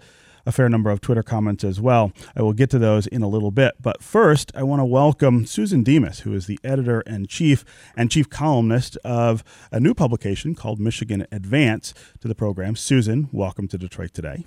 a 0.46 0.52
fair 0.52 0.70
number 0.70 0.92
of 0.92 1.02
Twitter 1.02 1.24
comments 1.24 1.64
as 1.64 1.82
well. 1.82 2.12
I 2.36 2.42
will 2.42 2.54
get 2.54 2.70
to 2.70 2.80
those 2.80 3.08
in 3.08 3.24
a 3.24 3.28
little 3.28 3.52
bit. 3.52 3.74
But 3.82 4.04
first, 4.04 4.52
I 4.56 4.64
want 4.64 4.80
to 4.80 4.86
welcome 4.86 5.46
Susan 5.46 5.84
Demas, 5.84 6.20
who 6.20 6.34
is 6.34 6.46
the 6.46 6.60
editor 6.64 7.02
and 7.02 7.28
chief 7.28 7.66
and 7.98 8.12
chief 8.12 8.30
columnist 8.30 8.96
of 8.98 9.44
a 9.72 9.80
new 9.80 9.94
publication 9.94 10.54
called 10.54 10.80
Michigan 10.80 11.26
Advance 11.32 11.94
to 12.22 12.28
the 12.28 12.36
program. 12.36 12.76
Susan, 12.76 13.28
welcome 13.32 13.68
to 13.68 13.78
Detroit 13.78 14.14
Today. 14.14 14.46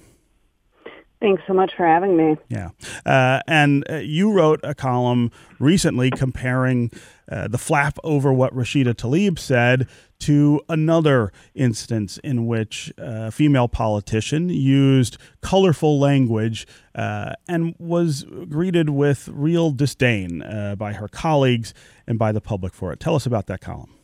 Thanks 1.20 1.42
so 1.48 1.52
much 1.52 1.72
for 1.76 1.84
having 1.84 2.16
me. 2.16 2.36
Yeah. 2.48 2.70
Uh, 3.04 3.40
and 3.48 3.84
uh, 3.90 3.96
you 3.96 4.32
wrote 4.32 4.60
a 4.62 4.74
column 4.74 5.32
recently 5.58 6.10
comparing 6.10 6.92
uh, 7.30 7.48
the 7.48 7.58
flap 7.58 7.98
over 8.04 8.32
what 8.32 8.54
Rashida 8.54 8.94
Tlaib 8.94 9.36
said 9.38 9.88
to 10.20 10.60
another 10.68 11.32
instance 11.54 12.18
in 12.18 12.46
which 12.46 12.92
a 12.98 13.32
female 13.32 13.66
politician 13.66 14.48
used 14.48 15.18
colorful 15.40 15.98
language 15.98 16.66
uh, 16.94 17.32
and 17.48 17.74
was 17.78 18.24
greeted 18.48 18.90
with 18.90 19.28
real 19.32 19.72
disdain 19.72 20.42
uh, 20.42 20.76
by 20.76 20.92
her 20.92 21.08
colleagues 21.08 21.74
and 22.06 22.18
by 22.18 22.30
the 22.30 22.40
public 22.40 22.72
for 22.72 22.92
it. 22.92 23.00
Tell 23.00 23.16
us 23.16 23.26
about 23.26 23.46
that 23.46 23.60
column. 23.60 23.97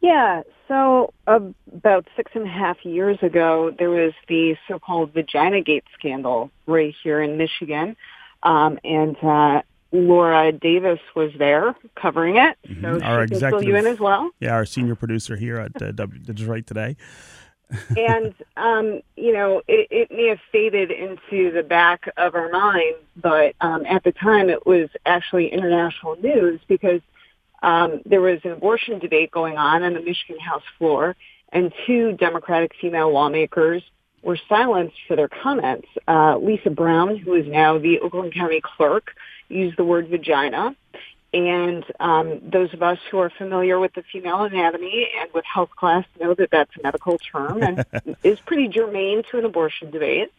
Yeah, 0.00 0.42
so 0.68 1.12
about 1.26 2.06
six 2.16 2.30
and 2.34 2.44
a 2.44 2.48
half 2.50 2.84
years 2.84 3.18
ago, 3.22 3.74
there 3.78 3.90
was 3.90 4.12
the 4.28 4.56
so-called 4.68 5.12
Vagina 5.12 5.60
Gate 5.62 5.84
scandal 5.98 6.50
right 6.66 6.94
here 7.02 7.20
in 7.22 7.36
Michigan. 7.38 7.96
Um, 8.42 8.78
and 8.84 9.16
uh, 9.22 9.62
Laura 9.92 10.52
Davis 10.52 11.00
was 11.14 11.32
there 11.38 11.74
covering 11.96 12.36
it. 12.36 12.56
So 12.66 12.72
Mhm. 12.74 12.98
she 13.00 13.04
Our 13.04 13.26
fill 13.26 13.36
executive- 13.36 13.68
you 13.68 13.76
in 13.76 13.86
as 13.86 13.98
well. 13.98 14.30
Yeah, 14.40 14.52
our 14.54 14.66
senior 14.66 14.94
producer 14.94 15.36
here 15.36 15.56
at 15.58 15.80
uh, 15.82 15.92
W 15.92 16.20
Detroit 16.20 16.66
Today. 16.66 16.96
and 17.96 18.34
um, 18.56 19.00
you 19.16 19.32
know, 19.32 19.62
it, 19.66 19.88
it 19.90 20.10
may 20.12 20.28
have 20.28 20.38
faded 20.52 20.90
into 20.92 21.50
the 21.50 21.62
back 21.64 22.08
of 22.16 22.34
our 22.34 22.48
minds, 22.50 22.98
but 23.16 23.56
um, 23.60 23.84
at 23.86 24.04
the 24.04 24.12
time, 24.12 24.50
it 24.50 24.66
was 24.66 24.88
actually 25.06 25.48
international 25.52 26.16
news 26.16 26.60
because 26.68 27.00
um, 27.62 28.00
there 28.04 28.20
was 28.20 28.40
an 28.44 28.52
abortion 28.52 28.98
debate 28.98 29.30
going 29.30 29.56
on 29.56 29.82
on 29.82 29.94
the 29.94 30.00
Michigan 30.00 30.38
House 30.38 30.62
floor, 30.78 31.16
and 31.52 31.72
two 31.86 32.12
Democratic 32.12 32.72
female 32.80 33.12
lawmakers 33.12 33.82
were 34.22 34.38
silenced 34.48 34.96
for 35.06 35.16
their 35.16 35.28
comments. 35.28 35.86
Uh, 36.08 36.36
Lisa 36.38 36.70
Brown, 36.70 37.16
who 37.16 37.34
is 37.34 37.46
now 37.46 37.78
the 37.78 38.00
Oakland 38.00 38.34
County 38.34 38.60
Clerk, 38.60 39.12
used 39.48 39.76
the 39.76 39.84
word 39.84 40.08
vagina. 40.08 40.74
And 41.32 41.84
um, 42.00 42.40
those 42.42 42.72
of 42.72 42.82
us 42.82 42.98
who 43.10 43.18
are 43.18 43.30
familiar 43.30 43.78
with 43.78 43.92
the 43.94 44.02
female 44.10 44.44
anatomy 44.44 45.08
and 45.20 45.30
with 45.34 45.44
health 45.44 45.70
class 45.76 46.04
know 46.20 46.34
that 46.34 46.50
that's 46.50 46.70
a 46.78 46.82
medical 46.82 47.18
term 47.18 47.62
and 47.62 47.84
is 48.24 48.38
pretty 48.40 48.68
germane 48.68 49.22
to 49.30 49.38
an 49.38 49.44
abortion 49.44 49.90
debate. 49.90 50.32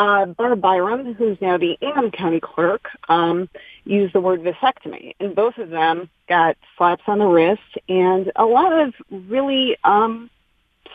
Uh, 0.00 0.24
Barb 0.24 0.62
Byrum, 0.62 1.14
who's 1.14 1.36
now 1.42 1.58
the 1.58 1.76
Ingham 1.82 2.10
County 2.10 2.40
Clerk, 2.40 2.88
um, 3.10 3.50
used 3.84 4.14
the 4.14 4.20
word 4.22 4.40
vasectomy, 4.40 5.14
and 5.20 5.34
both 5.34 5.58
of 5.58 5.68
them 5.68 6.08
got 6.26 6.56
slaps 6.78 7.02
on 7.06 7.18
the 7.18 7.26
wrist 7.26 7.60
and 7.86 8.32
a 8.36 8.46
lot 8.46 8.72
of 8.72 8.94
really 9.10 9.76
um, 9.84 10.30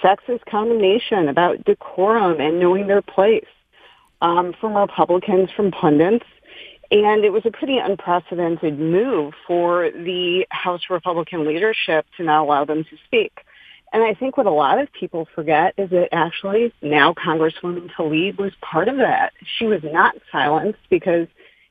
sexist 0.04 0.44
condemnation 0.50 1.28
about 1.28 1.64
decorum 1.66 2.42
and 2.42 2.60
knowing 2.60 2.88
their 2.88 3.04
place 3.04 3.46
um, 4.24 4.56
from 4.60 4.76
Republicans, 4.76 5.52
from 5.56 5.70
pundits. 5.70 6.26
And 6.90 7.24
it 7.24 7.32
was 7.32 7.44
a 7.46 7.52
pretty 7.52 7.78
unprecedented 7.78 8.80
move 8.80 9.36
for 9.46 9.92
the 9.92 10.48
House 10.50 10.82
Republican 10.90 11.46
leadership 11.46 12.08
to 12.18 12.24
not 12.24 12.42
allow 12.42 12.66
them 12.66 12.84
to 12.86 12.98
speak. 13.06 13.45
And 13.96 14.04
I 14.04 14.14
think 14.14 14.36
what 14.36 14.46
a 14.46 14.52
lot 14.52 14.78
of 14.78 14.92
people 14.92 15.26
forget 15.34 15.74
is 15.78 15.90
that 15.92 16.10
actually 16.12 16.74
now 16.82 17.14
Congresswoman 17.14 17.90
Tlaib 17.94 18.38
was 18.38 18.52
part 18.60 18.90
of 18.90 18.98
that. 18.98 19.32
She 19.58 19.68
was 19.68 19.84
not 19.84 20.18
silenced 20.34 20.82
because 20.90 21.30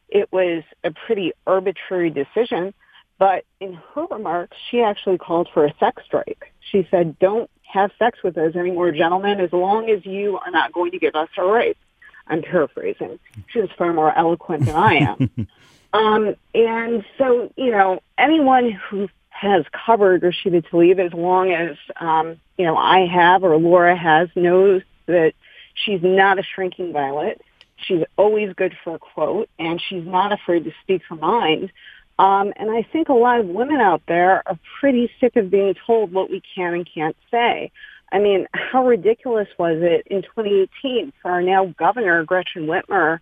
it 0.08 0.32
was 0.32 0.62
a 0.82 0.90
pretty 0.90 1.34
arbitrary 1.46 2.08
decision. 2.08 2.72
But 3.18 3.44
in 3.60 3.78
her 3.94 4.06
remarks, 4.06 4.56
she 4.70 4.80
actually 4.80 5.18
called 5.18 5.50
for 5.52 5.66
a 5.66 5.74
sex 5.78 6.02
strike. 6.06 6.50
She 6.60 6.88
said, 6.90 7.18
don't 7.18 7.50
have 7.60 7.90
sex 7.98 8.18
with 8.24 8.38
us 8.38 8.56
anymore, 8.56 8.90
gentlemen, 8.92 9.38
as 9.38 9.52
long 9.52 9.90
as 9.90 10.06
you 10.06 10.38
are 10.38 10.50
not 10.50 10.72
going 10.72 10.92
to 10.92 10.98
give 10.98 11.14
us 11.14 11.28
our 11.36 11.46
rights. 11.46 11.78
I'm 12.26 12.40
paraphrasing. 12.40 13.18
She 13.48 13.60
was 13.60 13.68
far 13.76 13.92
more 13.92 14.16
eloquent 14.16 14.64
than 14.64 14.76
I 14.76 14.94
am. 14.94 15.48
um, 15.92 16.36
and 16.54 17.04
so, 17.18 17.52
you 17.56 17.70
know, 17.70 18.00
anyone 18.16 18.70
who 18.70 19.10
has 19.34 19.64
covered 19.84 20.22
Rashida 20.22 20.64
Tlaib 20.68 21.04
as 21.04 21.12
long 21.12 21.50
as, 21.50 21.76
um, 22.00 22.40
you 22.56 22.64
know, 22.64 22.76
I 22.76 23.06
have 23.06 23.42
or 23.42 23.56
Laura 23.56 23.96
has 23.96 24.28
knows 24.36 24.82
that 25.06 25.32
she's 25.74 26.00
not 26.02 26.38
a 26.38 26.42
shrinking 26.42 26.92
violet. 26.92 27.42
She's 27.76 28.04
always 28.16 28.54
good 28.54 28.76
for 28.84 28.94
a 28.94 28.98
quote, 28.98 29.50
and 29.58 29.82
she's 29.82 30.06
not 30.06 30.32
afraid 30.32 30.64
to 30.64 30.72
speak 30.82 31.02
her 31.08 31.16
mind. 31.16 31.72
Um, 32.16 32.52
and 32.56 32.70
I 32.70 32.86
think 32.92 33.08
a 33.08 33.14
lot 33.14 33.40
of 33.40 33.46
women 33.46 33.80
out 33.80 34.02
there 34.06 34.46
are 34.46 34.58
pretty 34.78 35.10
sick 35.18 35.34
of 35.34 35.50
being 35.50 35.74
told 35.84 36.12
what 36.12 36.30
we 36.30 36.40
can 36.54 36.74
and 36.74 36.88
can't 36.92 37.16
say. 37.32 37.72
I 38.12 38.20
mean, 38.20 38.46
how 38.52 38.86
ridiculous 38.86 39.48
was 39.58 39.78
it 39.82 40.06
in 40.06 40.22
2018 40.22 41.12
for 41.20 41.32
our 41.32 41.42
now 41.42 41.74
governor, 41.76 42.22
Gretchen 42.22 42.66
Whitmer, 42.66 43.18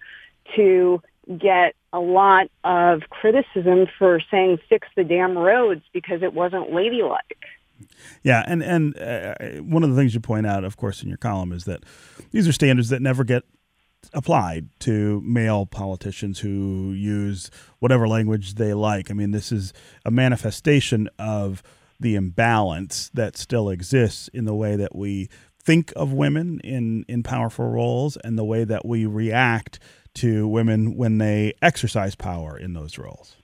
to 0.57 1.02
get 1.38 1.75
a 1.93 2.00
lot 2.00 2.49
of 2.64 3.02
criticism 3.11 3.87
for 3.99 4.21
saying 4.31 4.59
fix 4.69 4.88
the 4.97 5.05
damn 5.05 5.37
roads 5.37 5.83
because 5.93 6.23
it 6.23 6.35
wasn't 6.35 6.73
ladylike. 6.73 7.38
Yeah, 8.23 8.45
and 8.47 8.62
and 8.62 8.99
uh, 8.99 9.35
one 9.62 9.83
of 9.83 9.91
the 9.91 9.97
things 9.97 10.14
you 10.14 10.21
point 10.21 10.47
out, 10.47 10.64
of 10.64 10.76
course, 10.76 11.02
in 11.02 11.09
your 11.09 11.19
column 11.19 11.52
is 11.52 11.64
that 11.64 11.83
these 12.31 12.47
are 12.47 12.52
standards 12.52 12.88
that 12.91 13.02
never 13.02 13.25
get 13.25 13.43
applied 14.12 14.69
to 14.81 15.21
male 15.25 15.67
politicians 15.67 16.41
who 16.41 16.93
use 16.93 17.50
whatever 17.79 18.09
language 18.09 18.55
they 18.55 18.75
like. 18.75 19.11
I 19.11 19.14
mean, 19.14 19.31
this 19.31 19.52
is 19.52 19.73
a 20.05 20.11
manifestation 20.11 21.09
of 21.19 21.62
the 22.00 22.14
imbalance 22.17 23.11
that 23.14 23.37
still 23.37 23.71
exists 23.71 24.29
in 24.29 24.45
the 24.45 24.55
way 24.55 24.76
that 24.76 24.95
we 24.95 25.29
think 25.62 25.93
of 25.95 26.12
women 26.12 26.61
in 26.64 27.05
in 27.09 27.23
powerful 27.23 27.69
roles 27.69 28.17
and 28.19 28.37
the 28.37 28.45
way 28.45 28.64
that 28.64 28.85
we 28.85 29.07
react 29.07 29.79
to 30.14 30.47
women 30.47 30.97
when 30.97 31.19
they 31.19 31.54
exercise 31.62 32.14
power 32.14 32.57
in 32.57 32.75
those 32.75 32.99
roles. 32.99 33.37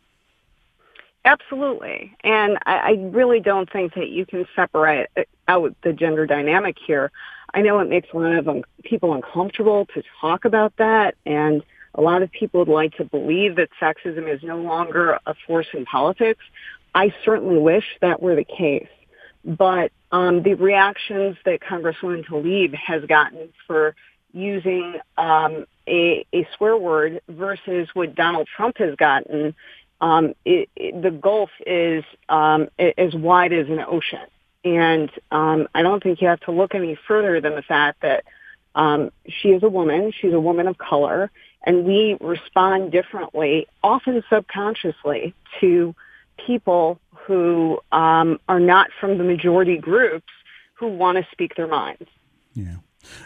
Absolutely. 1.25 2.17
And 2.25 2.59
I, 2.65 2.77
I 2.77 2.91
really 3.11 3.41
don't 3.41 3.71
think 3.71 3.95
that 3.95 4.09
you 4.09 4.25
can 4.25 4.47
separate 4.57 5.09
out 5.47 5.75
the 5.83 5.93
gender 5.93 6.27
dynamic 6.27 6.77
here. 6.85 7.11
I 7.55 7.63
know 7.63 7.79
it 7.81 7.89
makes 7.89 8.09
a 8.13 8.17
lot 8.17 8.35
of 8.35 8.49
um, 8.49 8.65
people 8.85 9.15
uncomfortable 9.15 9.87
to 9.95 10.03
talk 10.21 10.45
about 10.45 10.77
that, 10.77 11.17
and 11.25 11.63
a 11.95 12.01
lot 12.01 12.23
of 12.23 12.31
people 12.31 12.61
would 12.61 12.69
like 12.69 12.95
to 12.97 13.05
believe 13.05 13.57
that 13.57 13.71
sexism 13.81 14.33
is 14.33 14.43
no 14.43 14.59
longer 14.59 15.19
a 15.27 15.35
force 15.47 15.67
in 15.73 15.85
politics. 15.85 16.45
I 16.95 17.13
certainly 17.25 17.59
wish 17.59 17.85
that 18.01 18.23
were 18.23 18.37
the 18.37 18.45
case. 18.45 18.89
But 19.45 19.93
um, 20.13 20.43
the 20.43 20.55
reactions 20.55 21.37
that 21.45 21.61
Congresswoman 21.61 22.27
Tlaib 22.27 22.75
has 22.75 23.05
gotten 23.05 23.49
for 23.67 23.95
using 24.33 24.97
um, 25.17 25.67
a, 25.89 26.27
a 26.33 26.47
swear 26.57 26.77
word 26.77 27.21
versus 27.29 27.89
what 27.95 28.15
Donald 28.15 28.49
Trump 28.55 28.79
has 28.79 28.95
gotten, 28.97 29.55
um, 30.01 30.35
it, 30.45 30.69
it, 30.77 31.03
the 31.03 31.11
gulf 31.11 31.51
is 31.67 32.05
um, 32.29 32.69
as 32.79 33.15
wide 33.15 33.53
as 33.53 33.69
an 33.69 33.81
ocean. 33.81 34.27
And 34.65 35.11
um, 35.31 35.69
I 35.75 35.83
don't 35.83 36.03
think 36.03 36.21
you 36.21 36.29
have 36.29 36.41
to 36.41 36.53
look 36.53 36.75
any 36.75 36.99
further 37.07 37.41
than 37.41 37.55
the 37.55 37.63
fact 37.63 38.03
that 38.03 38.25
um, 38.75 39.11
she 39.29 39.49
is 39.49 39.63
a 39.63 39.69
woman. 39.69 40.13
She's 40.21 40.33
a 40.33 40.41
woman 40.41 40.67
of 40.67 40.79
color. 40.79 41.31
And 41.65 41.85
we 41.85 42.17
respond 42.21 42.93
differently, 42.93 43.67
often 43.83 44.23
subconsciously, 44.31 45.35
to 45.61 45.95
people 46.47 47.01
who 47.27 47.79
um, 47.91 48.39
are 48.49 48.61
not 48.61 48.91
from 49.01 49.19
the 49.19 49.25
majority 49.25 49.77
groups 49.77 50.33
who 50.75 50.89
want 50.89 51.19
to 51.19 51.27
speak 51.33 51.57
their 51.57 51.67
minds. 51.67 52.09
Yeah. 52.55 52.77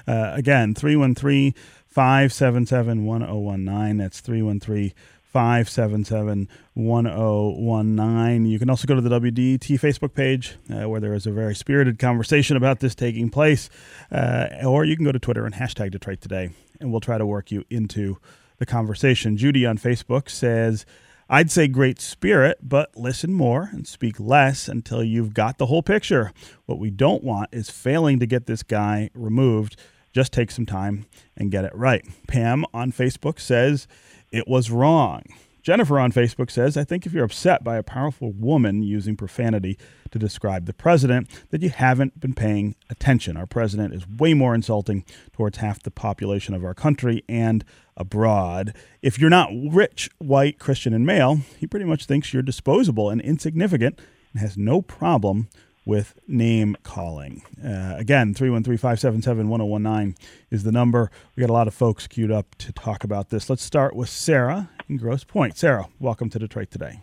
Uh, 0.07 0.33
again, 0.35 0.75
313 0.75 1.55
577 1.93 3.05
1019. 3.05 3.97
That's 3.99 4.21
313 4.21 4.93
577 5.33 6.49
1019. 6.75 8.47
You 8.47 8.59
can 8.59 8.71
also 8.71 8.87
go 8.87 8.95
to 8.95 9.01
the 9.01 9.21
WDET 9.21 9.79
Facebook 9.79 10.15
page 10.15 10.57
uh, 10.71 10.89
where 10.89 11.01
there 11.01 11.15
is 11.15 11.27
a 11.27 11.33
very 11.33 11.55
spirited 11.55 11.99
conversation 11.99 12.57
about 12.57 12.81
this 12.81 12.95
taking 12.95 13.29
place. 13.29 13.69
Uh, 14.11 14.49
or 14.65 14.85
you 14.85 14.97
can 14.97 15.05
go 15.05 15.13
to 15.13 15.19
Twitter 15.19 15.45
and 15.45 15.55
hashtag 15.55 15.91
Detroit 15.91 16.21
Today, 16.21 16.51
and 16.81 16.91
we'll 16.91 17.01
try 17.01 17.19
to 17.19 17.27
work 17.27 17.51
you 17.51 17.65
into 17.69 18.19
the 18.57 18.67
conversation. 18.67 19.37
Judy 19.37 19.67
on 19.67 19.77
Facebook 19.77 20.31
says, 20.31 20.87
I'd 21.29 21.51
say 21.51 21.67
great 21.69 22.01
spirit, 22.01 22.59
but 22.63 22.97
listen 22.97 23.33
more 23.33 23.71
and 23.73 23.87
speak 23.87 24.21
less 24.21 24.69
until 24.69 25.03
you've 25.03 25.35
got 25.35 25.59
the 25.59 25.67
whole 25.67 25.83
picture. 25.83 26.33
What 26.67 26.79
we 26.79 26.91
don't 26.91 27.25
want 27.25 27.51
is 27.53 27.71
failing 27.71 28.19
to 28.21 28.27
get 28.27 28.47
this 28.47 28.63
guy 28.63 29.11
removed. 29.15 29.77
Just 30.13 30.33
take 30.33 30.51
some 30.51 30.67
time 30.67 31.07
and 31.37 31.51
get 31.51 31.65
it 31.65 31.75
right. 31.75 32.05
Pam 32.29 32.65
on 32.75 32.93
Facebook 32.93 33.41
says 33.41 33.87
it 34.31 34.47
was 34.47 34.71
wrong. 34.71 35.23
Jennifer 35.63 36.01
on 36.01 36.11
Facebook 36.11 36.51
says, 36.51 36.77
I 36.77 36.83
think 36.83 37.07
if 37.07 37.13
you're 37.13 37.25
upset 37.25 37.63
by 37.63 37.77
a 37.77 37.85
powerful 37.85 38.33
woman 38.33 38.83
using 38.83 39.17
profanity 39.17 39.79
to 40.11 40.19
describe 40.19 40.67
the 40.67 40.75
president, 40.75 41.31
that 41.51 41.63
you 41.63 41.71
haven't 41.71 42.19
been 42.19 42.35
paying 42.35 42.75
attention. 42.91 43.37
Our 43.37 43.47
president 43.47 43.95
is 43.95 44.09
way 44.09 44.35
more 44.35 44.57
insulting 44.57 45.05
towards 45.33 45.59
half 45.59 45.81
the 45.81 45.93
population 45.93 46.53
of 46.55 46.65
our 46.65 46.75
country 46.75 47.23
and 47.29 47.65
abroad. 47.97 48.75
If 49.03 49.21
you're 49.21 49.31
not 49.31 49.51
rich, 49.53 50.11
white, 50.19 50.59
Christian, 50.59 50.95
and 50.95 51.07
male, 51.07 51.43
he 51.59 51.69
pretty 51.69 51.87
much 51.87 52.07
thinks 52.07 52.33
you're 52.33 52.43
disposable 52.43 53.09
and 53.09 53.21
insignificant 53.21 54.01
and 54.33 54.41
has 54.41 54.57
no 54.59 54.83
problem 54.83 55.49
with 55.85 56.19
name 56.29 56.77
calling. 56.83 57.43
Uh, 57.63 57.95
again, 57.97 58.35
313 58.35 58.79
577 58.79 59.49
1019 59.49 60.17
is 60.51 60.63
the 60.63 60.73
number. 60.73 61.11
We 61.37 61.41
got 61.41 61.51
a 61.51 61.53
lot 61.53 61.69
of 61.69 61.75
folks 61.75 62.07
queued 62.07 62.31
up 62.31 62.55
to 62.57 62.73
talk 62.73 63.05
about 63.05 63.31
this. 63.31 63.51
Let's 63.51 63.63
start 63.63 63.95
with 63.95 64.09
Sarah 64.09 64.71
in 64.89 64.97
Grosse 64.97 65.25
Pointe. 65.25 65.57
Sarah, 65.57 65.89
welcome 65.99 66.29
to 66.31 66.39
Detroit 66.39 66.71
today. 66.71 67.01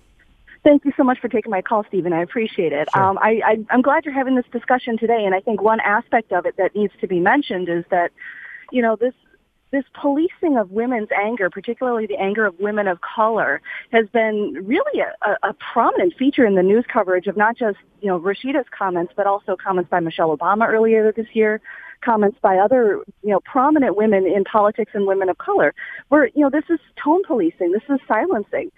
Thank 0.64 0.84
you 0.84 0.92
so 0.98 1.04
much 1.04 1.20
for 1.20 1.30
taking 1.30 1.52
my 1.52 1.62
call, 1.62 1.86
Stephen. 1.88 2.12
I 2.12 2.22
appreciate 2.22 2.74
it. 2.74 2.90
Sure. 2.94 3.04
Um, 3.04 3.18
I, 3.20 3.42
I, 3.46 3.66
I'm 3.70 3.82
glad 3.82 4.04
you're 4.04 4.14
having 4.14 4.36
this 4.36 4.46
discussion 4.52 4.98
today, 4.98 5.24
and 5.26 5.34
I 5.34 5.40
think 5.40 5.62
one 5.62 5.80
aspect 5.80 6.34
of 6.34 6.46
it 6.46 6.58
that 6.58 6.76
needs 6.76 6.94
to 7.00 7.08
be 7.08 7.20
mentioned 7.20 7.70
is 7.70 7.86
that, 7.92 8.12
you 8.72 8.82
know, 8.82 8.98
this 8.98 9.14
this 9.72 9.84
policing 9.94 10.58
of 10.58 10.72
women's 10.72 11.10
anger, 11.16 11.50
particularly 11.50 12.08
the 12.08 12.18
anger 12.18 12.46
of 12.46 12.60
women 12.60 12.88
of 12.88 13.00
color, 13.02 13.62
has 13.92 14.08
been 14.12 14.64
really 14.66 15.02
a, 15.02 15.48
a, 15.48 15.54
prominent 15.74 16.16
feature 16.18 16.46
in 16.46 16.56
the 16.56 16.64
news 16.64 16.86
coverage 16.92 17.28
of 17.28 17.38
not 17.38 17.56
just, 17.56 17.78
you 18.02 18.08
know, 18.08 18.20
Rashida's 18.20 18.68
comments, 18.76 19.14
but 19.16 19.28
also 19.28 19.56
comments 19.56 19.90
by 19.90 20.00
Michelle 20.00 20.36
Obama 20.36 20.68
earlier 20.68 21.12
this 21.12 21.28
year, 21.34 21.62
comments 22.04 22.38
by 22.42 22.58
other, 22.58 23.04
you 23.22 23.30
know, 23.30 23.40
prominent 23.42 23.96
women 23.96 24.26
in 24.26 24.44
politics 24.44 24.92
and 24.96 25.06
women 25.06 25.30
of 25.30 25.38
color, 25.38 25.74
where, 26.08 26.28
you 26.28 26.42
know, 26.42 26.50
this 26.50 26.66
is 26.70 26.80
tone 27.04 27.22
policing, 27.26 27.72
this 27.72 27.84
is 27.90 28.00
silencing. 28.08 28.72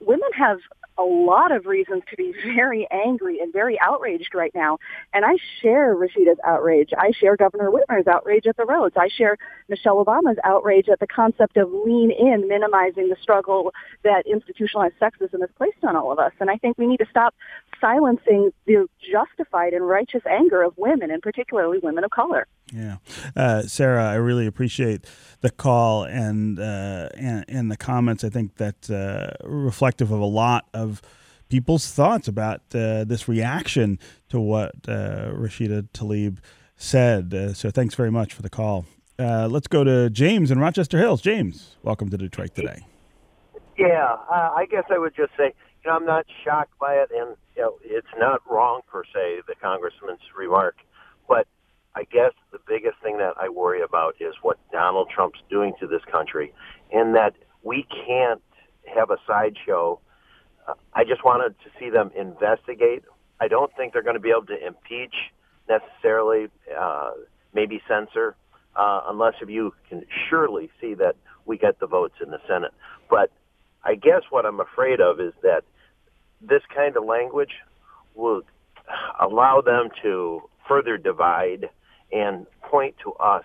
Women 0.00 0.30
have 0.34 0.58
a 1.02 1.04
lot 1.04 1.52
of 1.52 1.66
reasons 1.66 2.02
to 2.10 2.16
be 2.16 2.32
very 2.54 2.86
angry 2.90 3.40
and 3.40 3.52
very 3.52 3.78
outraged 3.80 4.34
right 4.34 4.54
now. 4.54 4.78
And 5.12 5.24
I 5.24 5.36
share 5.60 5.94
Rashida's 5.94 6.38
outrage. 6.46 6.90
I 6.96 7.12
share 7.12 7.36
Governor 7.36 7.70
Whitmer's 7.70 8.06
outrage 8.06 8.46
at 8.46 8.56
the 8.56 8.64
roads. 8.64 8.94
I 8.96 9.08
share 9.08 9.36
Michelle 9.68 10.04
Obama's 10.04 10.38
outrage 10.44 10.88
at 10.88 11.00
the 11.00 11.06
concept 11.06 11.56
of 11.56 11.72
lean 11.72 12.10
in, 12.10 12.48
minimizing 12.48 13.08
the 13.08 13.16
struggle 13.20 13.72
that 14.04 14.26
institutionalized 14.26 14.94
sexism 15.00 15.40
has 15.40 15.50
placed 15.56 15.82
on 15.82 15.96
all 15.96 16.12
of 16.12 16.18
us. 16.18 16.32
And 16.40 16.50
I 16.50 16.56
think 16.56 16.78
we 16.78 16.86
need 16.86 16.98
to 16.98 17.06
stop 17.10 17.34
silencing 17.82 18.52
the 18.64 18.88
justified 19.12 19.74
and 19.74 19.86
righteous 19.86 20.22
anger 20.30 20.62
of 20.62 20.72
women, 20.78 21.10
and 21.10 21.20
particularly 21.20 21.78
women 21.82 22.04
of 22.04 22.10
color. 22.10 22.46
Yeah, 22.72 22.96
uh, 23.36 23.62
Sarah, 23.62 24.08
I 24.08 24.14
really 24.14 24.46
appreciate 24.46 25.04
the 25.42 25.50
call 25.50 26.04
and 26.04 26.58
uh, 26.58 27.10
and, 27.14 27.44
and 27.48 27.70
the 27.70 27.76
comments. 27.76 28.24
I 28.24 28.30
think 28.30 28.56
that 28.56 28.88
uh, 28.88 29.46
reflective 29.46 30.10
of 30.10 30.20
a 30.20 30.24
lot 30.24 30.66
of 30.72 31.02
people's 31.50 31.92
thoughts 31.92 32.28
about 32.28 32.60
uh, 32.74 33.04
this 33.04 33.28
reaction 33.28 33.98
to 34.30 34.40
what 34.40 34.72
uh, 34.88 35.30
Rashida 35.32 35.88
Tlaib 35.92 36.38
said. 36.76 37.34
Uh, 37.34 37.52
so 37.52 37.70
thanks 37.70 37.94
very 37.94 38.10
much 38.10 38.32
for 38.32 38.40
the 38.40 38.48
call. 38.48 38.86
let's 39.18 39.68
go 39.68 39.84
to 39.84 40.08
James 40.08 40.50
in 40.50 40.58
Rochester 40.58 40.98
Hills. 40.98 41.20
James, 41.20 41.76
welcome 41.82 42.08
to 42.08 42.16
Detroit 42.16 42.54
today. 42.54 42.86
Yeah, 43.76 44.16
I 44.30 44.66
guess 44.70 44.84
I 44.90 44.98
would 44.98 45.14
just 45.14 45.32
say, 45.36 45.52
you 45.84 45.90
know, 45.90 45.96
I'm 45.96 46.06
not 46.06 46.26
shocked 46.44 46.78
by 46.78 46.94
it, 46.94 47.10
and 47.10 47.36
you 47.56 47.62
know, 47.62 47.78
it's 47.82 48.06
not 48.18 48.40
wrong 48.50 48.80
per 48.90 49.04
se, 49.04 49.42
the 49.46 49.54
congressman's 49.60 50.20
remark, 50.36 50.76
but 51.28 51.46
I 51.94 52.04
guess 52.04 52.32
the 52.52 52.58
biggest 52.66 52.96
thing 53.02 53.18
that 53.18 53.34
I 53.40 53.48
worry 53.48 53.82
about 53.82 54.14
is 54.20 54.34
what 54.42 54.58
Donald 54.70 55.10
Trump's 55.14 55.40
doing 55.50 55.74
to 55.80 55.86
this 55.86 56.02
country, 56.10 56.52
and 56.92 57.14
that 57.14 57.34
we 57.62 57.86
can't 58.06 58.42
have 58.94 59.10
a 59.10 59.16
sideshow. 59.26 60.00
Uh, 60.66 60.74
I 60.94 61.04
just 61.04 61.24
wanted 61.24 61.54
to 61.64 61.70
see 61.78 61.90
them 61.90 62.10
investigate. 62.16 63.02
I 63.40 63.48
don't 63.48 63.74
think 63.76 63.92
they're 63.92 64.02
going 64.02 64.16
to 64.16 64.20
be 64.20 64.30
able 64.30 64.46
to 64.46 64.66
impeach 64.66 65.14
necessarily, 65.68 66.48
uh, 66.78 67.10
maybe 67.52 67.82
censor, 67.88 68.36
uh, 68.76 69.02
unless 69.08 69.34
if 69.42 69.48
you 69.48 69.74
can 69.88 70.04
surely 70.28 70.70
see 70.80 70.94
that 70.94 71.16
we 71.44 71.58
get 71.58 71.80
the 71.80 71.86
votes 71.86 72.14
in 72.22 72.30
the 72.30 72.38
Senate. 72.48 72.72
But 73.10 73.30
I 73.84 73.96
guess 73.96 74.22
what 74.30 74.46
I'm 74.46 74.60
afraid 74.60 75.00
of 75.00 75.20
is 75.20 75.32
that 75.42 75.64
this 76.42 76.62
kind 76.74 76.96
of 76.96 77.04
language 77.04 77.52
will 78.14 78.42
allow 79.20 79.60
them 79.60 79.88
to 80.02 80.42
further 80.68 80.96
divide 80.96 81.68
and 82.12 82.46
point 82.62 82.94
to 83.02 83.12
us. 83.14 83.44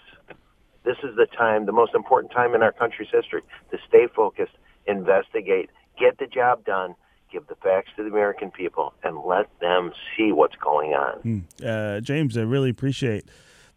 This 0.83 0.97
is 1.03 1.15
the 1.15 1.27
time, 1.37 1.65
the 1.65 1.71
most 1.71 1.93
important 1.93 2.31
time 2.31 2.55
in 2.55 2.61
our 2.63 2.71
country's 2.71 3.09
history, 3.11 3.41
to 3.71 3.77
stay 3.87 4.07
focused, 4.13 4.53
investigate, 4.85 5.69
get 5.99 6.17
the 6.17 6.27
job 6.27 6.65
done, 6.65 6.95
give 7.31 7.47
the 7.47 7.55
facts 7.55 7.89
to 7.97 8.03
the 8.03 8.09
American 8.09 8.51
people, 8.51 8.93
and 9.03 9.17
let 9.25 9.47
them 9.59 9.91
see 10.15 10.31
what's 10.31 10.55
going 10.55 10.91
on. 10.91 11.19
Hmm. 11.19 11.39
Uh, 11.63 11.99
James, 11.99 12.37
I 12.37 12.41
really 12.41 12.69
appreciate 12.69 13.25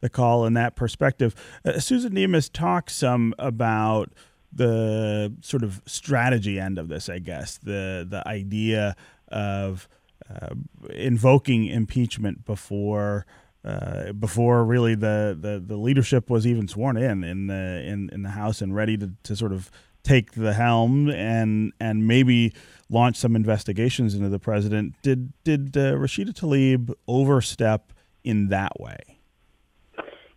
the 0.00 0.08
call 0.08 0.44
and 0.44 0.56
that 0.56 0.76
perspective. 0.76 1.34
Uh, 1.64 1.78
Susan 1.78 2.14
Demas 2.14 2.48
talks 2.48 2.94
some 2.94 3.34
about 3.38 4.10
the 4.52 5.32
sort 5.40 5.62
of 5.62 5.80
strategy 5.86 6.58
end 6.58 6.78
of 6.78 6.88
this, 6.88 7.08
I 7.08 7.18
guess, 7.18 7.58
the 7.58 8.06
the 8.08 8.26
idea 8.26 8.96
of 9.28 9.88
uh, 10.28 10.54
invoking 10.90 11.66
impeachment 11.66 12.44
before 12.44 13.26
uh, 13.64 14.12
before 14.12 14.64
really 14.64 14.94
the, 14.94 15.36
the, 15.38 15.62
the 15.64 15.76
leadership 15.76 16.30
was 16.30 16.46
even 16.46 16.66
sworn 16.66 16.96
in 16.96 17.22
in 17.22 17.46
the 17.46 17.82
in, 17.86 18.08
in 18.10 18.22
the 18.22 18.30
House 18.30 18.62
and 18.62 18.74
ready 18.74 18.96
to, 18.96 19.12
to 19.22 19.36
sort 19.36 19.52
of 19.52 19.70
take 20.02 20.32
the 20.32 20.54
helm 20.54 21.10
and 21.10 21.72
and 21.78 22.06
maybe 22.06 22.54
launch 22.88 23.16
some 23.16 23.36
investigations 23.36 24.14
into 24.14 24.28
the 24.28 24.38
president. 24.38 24.94
Did 25.02 25.32
did 25.44 25.76
uh, 25.76 25.94
Rashida 25.94 26.32
Tlaib 26.32 26.92
overstep 27.06 27.92
in 28.24 28.48
that 28.48 28.80
way? 28.80 29.19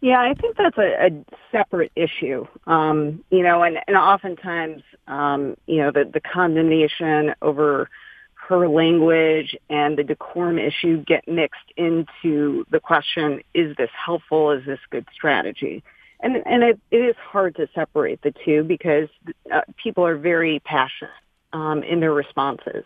Yeah, 0.03 0.19
I 0.19 0.33
think 0.33 0.57
that's 0.57 0.77
a, 0.77 1.05
a 1.05 1.25
separate 1.49 1.93
issue. 1.95 2.45
Um, 2.67 3.23
you 3.29 3.41
know, 3.41 3.63
and, 3.63 3.79
and 3.87 3.95
oftentimes, 3.95 4.83
um, 5.07 5.55
you 5.65 5.77
know, 5.77 5.91
the, 5.91 6.03
the 6.03 6.19
condemnation 6.19 7.33
over 7.41 7.89
her 8.33 8.67
language 8.67 9.55
and 9.69 9.97
the 9.97 10.03
decorum 10.03 10.59
issue 10.59 11.01
get 11.05 11.25
mixed 11.25 11.71
into 11.77 12.65
the 12.69 12.81
question, 12.81 13.43
is 13.53 13.77
this 13.77 13.91
helpful? 13.93 14.51
Is 14.51 14.65
this 14.65 14.79
good 14.89 15.07
strategy? 15.13 15.85
And, 16.19 16.35
and 16.45 16.63
it, 16.63 16.81
it 16.91 16.97
is 16.97 17.15
hard 17.15 17.55
to 17.55 17.69
separate 17.73 18.21
the 18.23 18.33
two 18.43 18.65
because 18.65 19.07
uh, 19.53 19.61
people 19.81 20.05
are 20.05 20.17
very 20.17 20.59
passionate 20.65 21.11
um, 21.53 21.81
in 21.81 22.01
their 22.01 22.13
responses. 22.13 22.83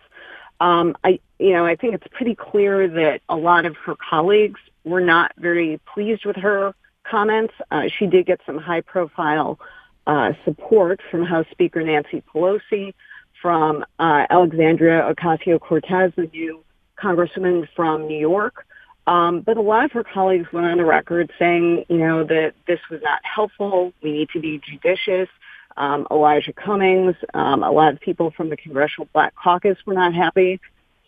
Um, 0.60 0.95
I, 1.03 1.19
you 1.39 1.53
know, 1.53 1.65
I 1.65 1.77
think 1.77 1.95
it's 1.95 2.08
pretty 2.12 2.36
clear 2.36 2.88
that 2.88 3.21
a 3.27 3.36
lot 3.36 3.65
of 3.65 3.75
her 3.88 3.95
colleagues 3.95 4.60
were 4.84 5.01
not 5.01 5.32
very 5.39 5.82
pleased 5.91 6.23
with 6.23 6.36
her 6.36 6.75
comments. 7.10 7.54
Uh, 7.72 7.84
she 7.88 8.08
did 8.08 8.26
get 8.26 8.39
some 8.46 8.58
high-profile 8.58 9.60
uh, 10.06 10.34
support 10.46 11.02
from 11.10 11.24
House 11.24 11.46
Speaker 11.52 11.84
Nancy 11.84 12.24
Pelosi 12.34 12.93
from 13.41 13.86
uh, 14.00 14.26
Alexandria 14.30 15.13
Ocasio-Cortez, 15.13 16.13
the 16.15 16.28
new 16.34 16.63
congresswoman 16.98 17.67
from 17.76 18.08
New 18.08 18.20
York. 18.20 18.65
Um, 19.06 19.41
but 19.41 19.58
a 19.58 19.62
lot 19.62 19.86
of 19.86 19.91
her 19.93 20.04
colleagues 20.04 20.52
went 20.52 20.65
on 20.65 20.78
the 20.78 20.86
record 20.86 21.32
saying, 21.39 21.86
you 21.88 21.98
know, 21.98 22.26
that 22.26 22.54
this 22.67 22.80
was 22.89 23.02
not 23.02 23.22
helpful. 23.24 23.93
We 24.02 24.12
need 24.12 24.30
to 24.30 24.39
be 24.39 24.60
judicious. 24.60 25.30
Um, 25.78 26.08
Elijah 26.10 26.54
Cummings, 26.54 27.15
um, 27.34 27.63
a 27.63 27.72
lot 27.72 27.93
of 27.93 28.00
people 28.00 28.32
from 28.32 28.50
the 28.50 28.58
Congressional 28.58 29.08
Black 29.13 29.34
Caucus 29.36 29.78
were 29.86 29.93
not 29.93 30.13
happy. 30.13 30.60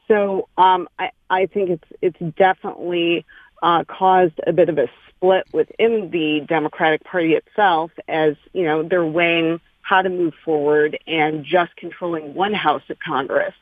So 0.08 0.48
um, 0.58 0.88
I, 0.98 1.12
I 1.30 1.46
think 1.48 1.70
it's 1.72 1.84
it's 2.02 2.36
definitely 2.36 3.26
uh, 3.62 3.84
caused 3.86 4.40
a 4.46 4.54
bit 4.54 4.70
of 4.70 4.78
a 4.78 4.88
split 5.20 5.46
within 5.52 6.10
the 6.12 6.46
Democratic 6.48 7.04
Party 7.04 7.34
itself, 7.34 7.92
as 8.08 8.36
you 8.54 8.64
know 8.64 8.84
they're 8.84 9.06
weighing 9.06 9.60
how 9.82 10.02
to 10.02 10.10
move 10.10 10.34
forward 10.46 10.98
and 11.08 11.44
just 11.44 11.76
controlling 11.76 12.34
one 12.34 12.54
house 12.54 12.84
of 12.90 12.98
Congress. 13.00 13.54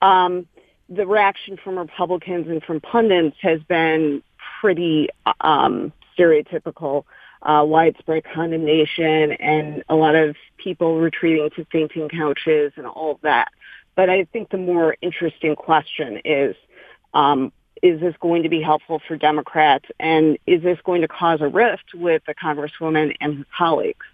Um, 0.00 0.46
the 0.88 1.06
reaction 1.06 1.58
from 1.62 1.78
Republicans 1.78 2.48
and 2.48 2.62
from 2.62 2.80
pundits 2.80 3.36
has 3.40 3.62
been 3.64 4.22
pretty 4.60 5.08
um, 5.40 5.92
stereotypical, 6.18 7.04
uh, 7.42 7.64
widespread 7.66 8.24
condemnation, 8.24 9.32
and 9.32 9.84
a 9.88 9.94
lot 9.94 10.14
of 10.14 10.36
people 10.56 10.98
retreating 10.98 11.50
to 11.56 11.64
fainting 11.66 12.08
couches 12.08 12.72
and 12.76 12.86
all 12.86 13.12
of 13.12 13.20
that. 13.20 13.52
But 13.94 14.08
I 14.08 14.24
think 14.24 14.50
the 14.50 14.58
more 14.58 14.96
interesting 15.02 15.54
question 15.54 16.20
is, 16.24 16.56
um, 17.12 17.52
is 17.82 18.00
this 18.00 18.14
going 18.20 18.42
to 18.42 18.48
be 18.48 18.60
helpful 18.60 19.00
for 19.06 19.16
Democrats, 19.16 19.86
and 19.98 20.38
is 20.46 20.62
this 20.62 20.78
going 20.84 21.02
to 21.02 21.08
cause 21.08 21.40
a 21.40 21.48
rift 21.48 21.94
with 21.94 22.22
the 22.26 22.34
Congresswoman 22.34 23.16
and 23.20 23.38
her 23.38 23.46
colleagues? 23.56 24.06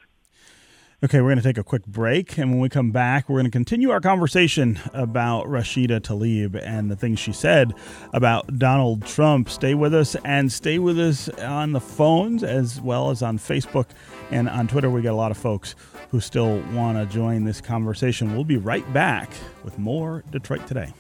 Okay, 1.05 1.21
we're 1.21 1.29
going 1.29 1.37
to 1.37 1.45
take 1.45 1.59
a 1.59 1.65
quick 1.65 1.85
break. 1.85 2.39
And 2.39 2.51
when 2.51 2.61
we 2.61 2.71
come 2.71 2.91
back, 2.91 3.29
we're 3.29 3.35
going 3.35 3.45
to 3.45 3.51
continue 3.51 3.91
our 3.91 4.01
conversation 4.01 4.79
about 4.95 5.45
Rashida 5.45 6.01
Tlaib 6.01 6.59
and 6.65 6.91
the 6.91 6.97
things 6.97 7.19
she 7.19 7.31
said 7.31 7.75
about 8.15 8.59
Donald 8.59 9.05
Trump. 9.05 9.51
Stay 9.51 9.75
with 9.75 9.93
us 9.93 10.17
and 10.25 10.51
stay 10.51 10.79
with 10.79 10.99
us 10.99 11.29
on 11.41 11.73
the 11.73 11.81
phones 11.81 12.43
as 12.43 12.81
well 12.81 13.11
as 13.11 13.23
on 13.23 13.39
Facebook 13.39 13.89
and 14.31 14.49
on 14.49 14.67
Twitter. 14.67 14.89
We 14.89 15.03
got 15.03 15.13
a 15.13 15.15
lot 15.17 15.31
of 15.31 15.37
folks 15.37 15.75
who 16.09 16.21
still 16.21 16.61
want 16.73 16.97
to 16.97 17.05
join 17.15 17.45
this 17.45 17.61
conversation. 17.61 18.33
We'll 18.33 18.45
be 18.45 18.57
right 18.57 18.91
back 18.95 19.31
with 19.63 19.79
more 19.79 20.25
Detroit 20.31 20.67
Today. 20.67 20.95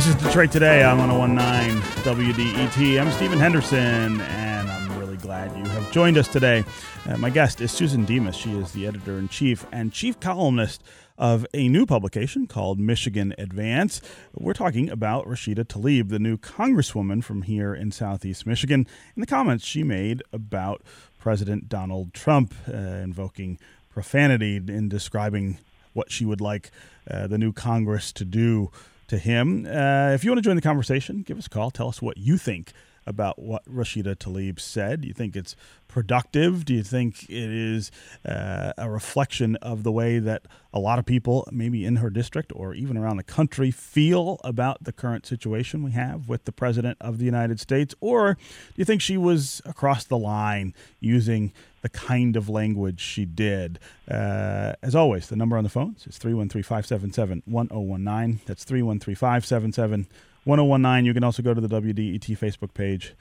This 0.00 0.16
is 0.16 0.22
Detroit 0.22 0.50
Today 0.50 0.82
on 0.82 0.96
1019 0.96 1.82
WDET. 2.04 2.98
I'm 2.98 3.12
Stephen 3.12 3.38
Henderson, 3.38 4.18
and 4.18 4.70
I'm 4.70 4.98
really 4.98 5.18
glad 5.18 5.54
you 5.54 5.62
have 5.62 5.92
joined 5.92 6.16
us 6.16 6.26
today. 6.26 6.64
Uh, 7.06 7.18
my 7.18 7.28
guest 7.28 7.60
is 7.60 7.70
Susan 7.70 8.06
Demas. 8.06 8.34
She 8.34 8.50
is 8.56 8.72
the 8.72 8.86
editor 8.86 9.18
in 9.18 9.28
chief 9.28 9.66
and 9.70 9.92
chief 9.92 10.18
columnist 10.18 10.82
of 11.18 11.46
a 11.52 11.68
new 11.68 11.84
publication 11.84 12.46
called 12.46 12.80
Michigan 12.80 13.34
Advance. 13.36 14.00
We're 14.32 14.54
talking 14.54 14.88
about 14.88 15.26
Rashida 15.26 15.66
Tlaib, 15.66 16.08
the 16.08 16.18
new 16.18 16.38
congresswoman 16.38 17.22
from 17.22 17.42
here 17.42 17.74
in 17.74 17.92
southeast 17.92 18.46
Michigan, 18.46 18.86
and 19.14 19.22
the 19.22 19.26
comments 19.26 19.66
she 19.66 19.82
made 19.82 20.22
about 20.32 20.80
President 21.18 21.68
Donald 21.68 22.14
Trump, 22.14 22.54
uh, 22.66 22.72
invoking 22.72 23.58
profanity 23.90 24.56
in 24.56 24.88
describing 24.88 25.58
what 25.92 26.10
she 26.10 26.24
would 26.24 26.40
like 26.40 26.70
uh, 27.10 27.26
the 27.26 27.36
new 27.36 27.52
Congress 27.52 28.12
to 28.12 28.24
do 28.24 28.70
to 29.10 29.18
him. 29.18 29.66
Uh, 29.66 30.12
if 30.14 30.24
you 30.24 30.30
want 30.30 30.38
to 30.38 30.42
join 30.42 30.56
the 30.56 30.62
conversation, 30.62 31.22
give 31.22 31.38
us 31.38 31.46
a 31.46 31.50
call. 31.50 31.70
Tell 31.70 31.88
us 31.88 32.00
what 32.00 32.16
you 32.16 32.38
think 32.38 32.72
about 33.06 33.38
what 33.38 33.64
Rashida 33.64 34.14
Tlaib 34.14 34.60
said. 34.60 35.00
Do 35.00 35.08
you 35.08 35.14
think 35.14 35.34
it's 35.34 35.56
productive? 35.88 36.64
Do 36.64 36.74
you 36.74 36.82
think 36.82 37.24
it 37.24 37.50
is 37.50 37.90
uh, 38.24 38.72
a 38.78 38.88
reflection 38.88 39.56
of 39.56 39.82
the 39.82 39.90
way 39.90 40.18
that 40.18 40.42
a 40.72 40.78
lot 40.78 40.98
of 40.98 41.06
people, 41.06 41.48
maybe 41.50 41.84
in 41.84 41.96
her 41.96 42.10
district 42.10 42.52
or 42.54 42.74
even 42.74 42.96
around 42.96 43.16
the 43.16 43.24
country, 43.24 43.70
feel 43.70 44.38
about 44.44 44.84
the 44.84 44.92
current 44.92 45.26
situation 45.26 45.82
we 45.82 45.90
have 45.92 46.28
with 46.28 46.44
the 46.44 46.52
President 46.52 46.96
of 47.00 47.18
the 47.18 47.24
United 47.24 47.58
States? 47.58 47.94
Or 48.00 48.34
do 48.34 48.74
you 48.76 48.84
think 48.84 49.02
she 49.02 49.16
was 49.16 49.60
across 49.64 50.04
the 50.04 50.18
line 50.18 50.72
using 51.00 51.52
the 51.82 51.88
kind 51.88 52.36
of 52.36 52.48
language 52.48 53.00
she 53.00 53.24
did? 53.24 53.78
Uh, 54.10 54.74
as 54.82 54.94
always, 54.94 55.28
the 55.28 55.36
number 55.36 55.56
on 55.56 55.64
the 55.64 55.70
phones 55.70 56.06
is 56.06 56.18
313 56.18 56.62
577 56.62 57.42
1019. 57.46 58.40
That's 58.46 58.64
313 58.64 59.14
577 59.14 60.06
1019. 60.44 61.04
You 61.04 61.14
can 61.14 61.24
also 61.24 61.42
go 61.42 61.54
to 61.54 61.60
the 61.60 61.68
WDET 61.68 62.38
Facebook 62.38 62.74
page, 62.74 63.14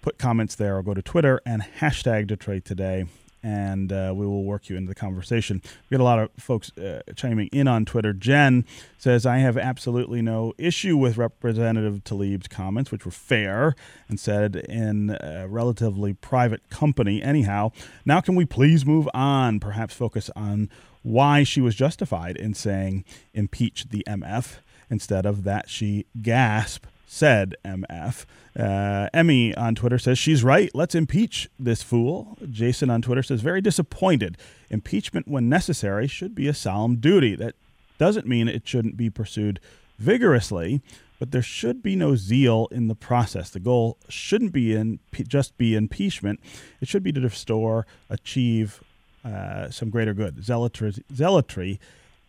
put 0.00 0.18
comments 0.18 0.54
there, 0.54 0.76
or 0.76 0.82
go 0.82 0.94
to 0.94 1.02
Twitter 1.02 1.40
and 1.46 1.62
hashtag 1.80 2.26
Detroit 2.26 2.64
Today, 2.64 3.06
and 3.42 3.92
uh, 3.92 4.12
we 4.14 4.26
will 4.26 4.44
work 4.44 4.68
you 4.68 4.76
into 4.76 4.88
the 4.88 4.94
conversation. 4.94 5.60
We 5.64 5.94
get 5.94 6.00
a 6.00 6.04
lot 6.04 6.18
of 6.18 6.30
folks 6.38 6.76
uh, 6.78 7.00
chiming 7.16 7.48
in 7.52 7.68
on 7.68 7.84
Twitter. 7.84 8.12
Jen 8.12 8.64
says, 8.98 9.26
I 9.26 9.38
have 9.38 9.56
absolutely 9.56 10.22
no 10.22 10.52
issue 10.58 10.96
with 10.96 11.16
Representative 11.16 12.04
Tlaib's 12.04 12.48
comments, 12.48 12.90
which 12.90 13.04
were 13.04 13.10
fair 13.10 13.74
and 14.08 14.18
said 14.20 14.56
in 14.56 15.16
a 15.20 15.46
relatively 15.48 16.12
private 16.12 16.68
company. 16.70 17.22
Anyhow, 17.22 17.72
now 18.04 18.20
can 18.20 18.34
we 18.34 18.44
please 18.44 18.86
move 18.86 19.08
on, 19.14 19.60
perhaps 19.60 19.94
focus 19.94 20.30
on 20.36 20.70
why 21.02 21.42
she 21.42 21.60
was 21.60 21.74
justified 21.74 22.36
in 22.36 22.54
saying 22.54 23.04
impeach 23.34 23.88
the 23.88 24.04
MF? 24.06 24.58
instead 24.92 25.24
of 25.24 25.42
that 25.42 25.70
she 25.70 26.04
gasp 26.20 26.84
said 27.12 27.54
MF. 27.62 28.24
Uh, 28.58 29.06
Emmy 29.12 29.54
on 29.54 29.74
Twitter 29.74 29.98
says 29.98 30.18
she's 30.18 30.42
right. 30.42 30.70
Let's 30.72 30.94
impeach 30.94 31.50
this 31.58 31.82
fool. 31.82 32.38
Jason 32.50 32.88
on 32.88 33.02
Twitter 33.02 33.22
says 33.22 33.42
very 33.42 33.60
disappointed. 33.60 34.38
Impeachment, 34.70 35.28
when 35.28 35.46
necessary, 35.46 36.06
should 36.06 36.34
be 36.34 36.48
a 36.48 36.54
solemn 36.54 36.96
duty. 36.96 37.36
That 37.36 37.54
doesn't 37.98 38.26
mean 38.26 38.48
it 38.48 38.66
shouldn't 38.66 38.96
be 38.96 39.10
pursued 39.10 39.60
vigorously, 39.98 40.80
but 41.18 41.32
there 41.32 41.42
should 41.42 41.82
be 41.82 41.96
no 41.96 42.16
zeal 42.16 42.66
in 42.70 42.88
the 42.88 42.94
process. 42.94 43.50
The 43.50 43.60
goal 43.60 43.98
shouldn't 44.08 44.52
be 44.52 44.74
in 44.74 44.98
just 45.28 45.58
be 45.58 45.76
impeachment. 45.76 46.40
It 46.80 46.88
should 46.88 47.02
be 47.02 47.12
to 47.12 47.20
restore, 47.20 47.86
achieve 48.08 48.82
uh, 49.22 49.68
some 49.68 49.90
greater 49.90 50.14
good. 50.14 50.36
Zealotry, 50.36 51.02
zealotry 51.12 51.78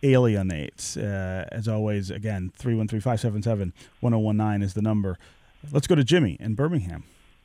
alienates. 0.03 0.97
Uh, 0.97 1.47
as 1.51 1.67
always, 1.67 2.11
again, 2.11 2.51
313 2.55 2.99
577 3.01 3.73
1019 4.01 4.61
is 4.61 4.73
the 4.73 4.81
number. 4.81 5.17
Let's 5.71 5.87
go 5.87 5.95
to 5.95 6.03
Jimmy 6.03 6.37
in 6.39 6.55
Birmingham. 6.55 7.03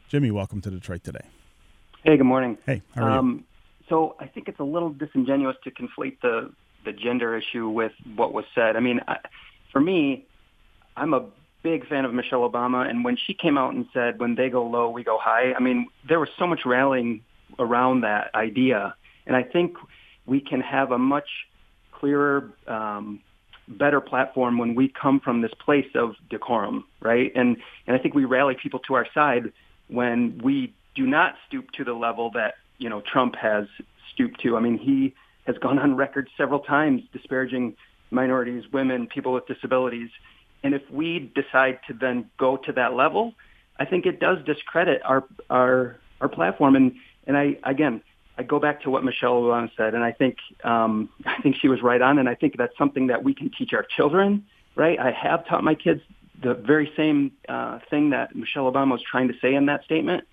Jimmy, 0.08 0.30
welcome 0.30 0.60
to 0.62 0.70
Detroit 0.70 1.04
today. 1.04 1.26
Hey, 2.02 2.16
good 2.16 2.24
morning. 2.24 2.58
Hey, 2.66 2.82
how 2.94 3.04
are 3.04 3.10
um, 3.10 3.30
you? 3.30 3.44
So 3.88 4.16
I 4.18 4.26
think 4.26 4.48
it's 4.48 4.60
a 4.60 4.64
little 4.64 4.90
disingenuous 4.90 5.56
to 5.64 5.70
conflate 5.70 6.20
the, 6.20 6.52
the 6.84 6.92
gender 6.92 7.36
issue 7.36 7.68
with 7.68 7.92
what 8.16 8.32
was 8.32 8.44
said. 8.54 8.76
I 8.76 8.80
mean, 8.80 9.00
I, 9.06 9.18
for 9.72 9.80
me, 9.80 10.26
I'm 10.96 11.14
a 11.14 11.26
big 11.62 11.86
fan 11.88 12.04
of 12.04 12.12
Michelle 12.12 12.48
Obama, 12.48 12.88
and 12.88 13.04
when 13.04 13.16
she 13.16 13.34
came 13.34 13.58
out 13.58 13.74
and 13.74 13.86
said, 13.92 14.18
when 14.18 14.34
they 14.34 14.48
go 14.48 14.66
low, 14.66 14.90
we 14.90 15.04
go 15.04 15.18
high, 15.20 15.52
I 15.52 15.60
mean, 15.60 15.88
there 16.06 16.20
was 16.20 16.28
so 16.38 16.46
much 16.46 16.60
rallying 16.64 17.22
around 17.58 18.02
that 18.02 18.34
idea. 18.34 18.94
And 19.26 19.36
I 19.36 19.42
think 19.42 19.76
we 20.26 20.40
can 20.40 20.60
have 20.60 20.92
a 20.92 20.98
much 20.98 21.28
clearer, 21.98 22.50
um, 22.66 23.20
better 23.66 24.00
platform 24.00 24.58
when 24.58 24.74
we 24.74 24.88
come 24.88 25.20
from 25.20 25.42
this 25.42 25.52
place 25.64 25.88
of 25.94 26.14
decorum, 26.30 26.84
right? 27.00 27.32
And 27.34 27.56
and 27.86 27.96
I 27.96 27.98
think 27.98 28.14
we 28.14 28.24
rally 28.24 28.56
people 28.60 28.80
to 28.80 28.94
our 28.94 29.06
side 29.12 29.52
when 29.88 30.40
we 30.42 30.74
do 30.94 31.06
not 31.06 31.34
stoop 31.46 31.70
to 31.72 31.84
the 31.84 31.92
level 31.92 32.30
that 32.34 32.54
you 32.78 32.88
know 32.88 33.00
Trump 33.00 33.36
has 33.36 33.66
stooped 34.12 34.40
to. 34.42 34.56
I 34.56 34.60
mean, 34.60 34.78
he 34.78 35.14
has 35.46 35.56
gone 35.58 35.78
on 35.78 35.96
record 35.96 36.28
several 36.36 36.60
times 36.60 37.02
disparaging 37.12 37.76
minorities, 38.10 38.64
women, 38.72 39.06
people 39.06 39.32
with 39.32 39.46
disabilities, 39.46 40.10
and 40.62 40.74
if 40.74 40.82
we 40.90 41.30
decide 41.34 41.80
to 41.88 41.94
then 41.94 42.30
go 42.38 42.56
to 42.56 42.72
that 42.72 42.94
level, 42.94 43.34
I 43.78 43.84
think 43.84 44.06
it 44.06 44.20
does 44.20 44.38
discredit 44.44 45.02
our 45.04 45.24
our 45.50 45.96
our 46.20 46.28
platform. 46.28 46.74
And 46.76 46.94
and 47.26 47.36
I 47.36 47.58
again, 47.64 48.02
I 48.38 48.44
go 48.44 48.60
back 48.60 48.82
to 48.82 48.90
what 48.90 49.02
Michelle 49.04 49.42
Obama 49.42 49.68
said, 49.76 49.94
and 49.94 50.04
I 50.04 50.12
think 50.12 50.36
um, 50.62 51.08
I 51.26 51.42
think 51.42 51.56
she 51.60 51.68
was 51.68 51.82
right 51.82 52.00
on, 52.00 52.18
and 52.18 52.28
I 52.28 52.36
think 52.36 52.56
that's 52.56 52.76
something 52.78 53.08
that 53.08 53.24
we 53.24 53.34
can 53.34 53.50
teach 53.50 53.72
our 53.72 53.84
children. 53.96 54.46
Right? 54.76 54.98
I 54.98 55.10
have 55.10 55.44
taught 55.48 55.64
my 55.64 55.74
kids 55.74 56.00
the 56.40 56.54
very 56.54 56.92
same 56.96 57.32
uh, 57.48 57.80
thing 57.90 58.10
that 58.10 58.36
Michelle 58.36 58.70
Obama 58.70 58.92
was 58.92 59.02
trying 59.02 59.26
to 59.26 59.34
say 59.42 59.54
in 59.54 59.66
that 59.66 59.82
statement, 59.84 60.24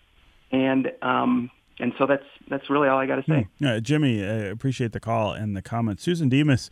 and 0.51 0.91
um, 1.01 1.49
and 1.79 1.93
so 1.97 2.05
that's 2.05 2.23
that's 2.47 2.69
really 2.69 2.87
all 2.87 2.99
I 2.99 3.07
got 3.07 3.15
to 3.15 3.23
say. 3.27 3.47
Yeah, 3.59 3.79
Jimmy, 3.79 4.23
I 4.23 4.35
appreciate 4.45 4.91
the 4.91 4.99
call 4.99 5.31
and 5.31 5.57
the 5.57 5.63
comments. 5.63 6.03
Susan 6.03 6.29
Demas, 6.29 6.69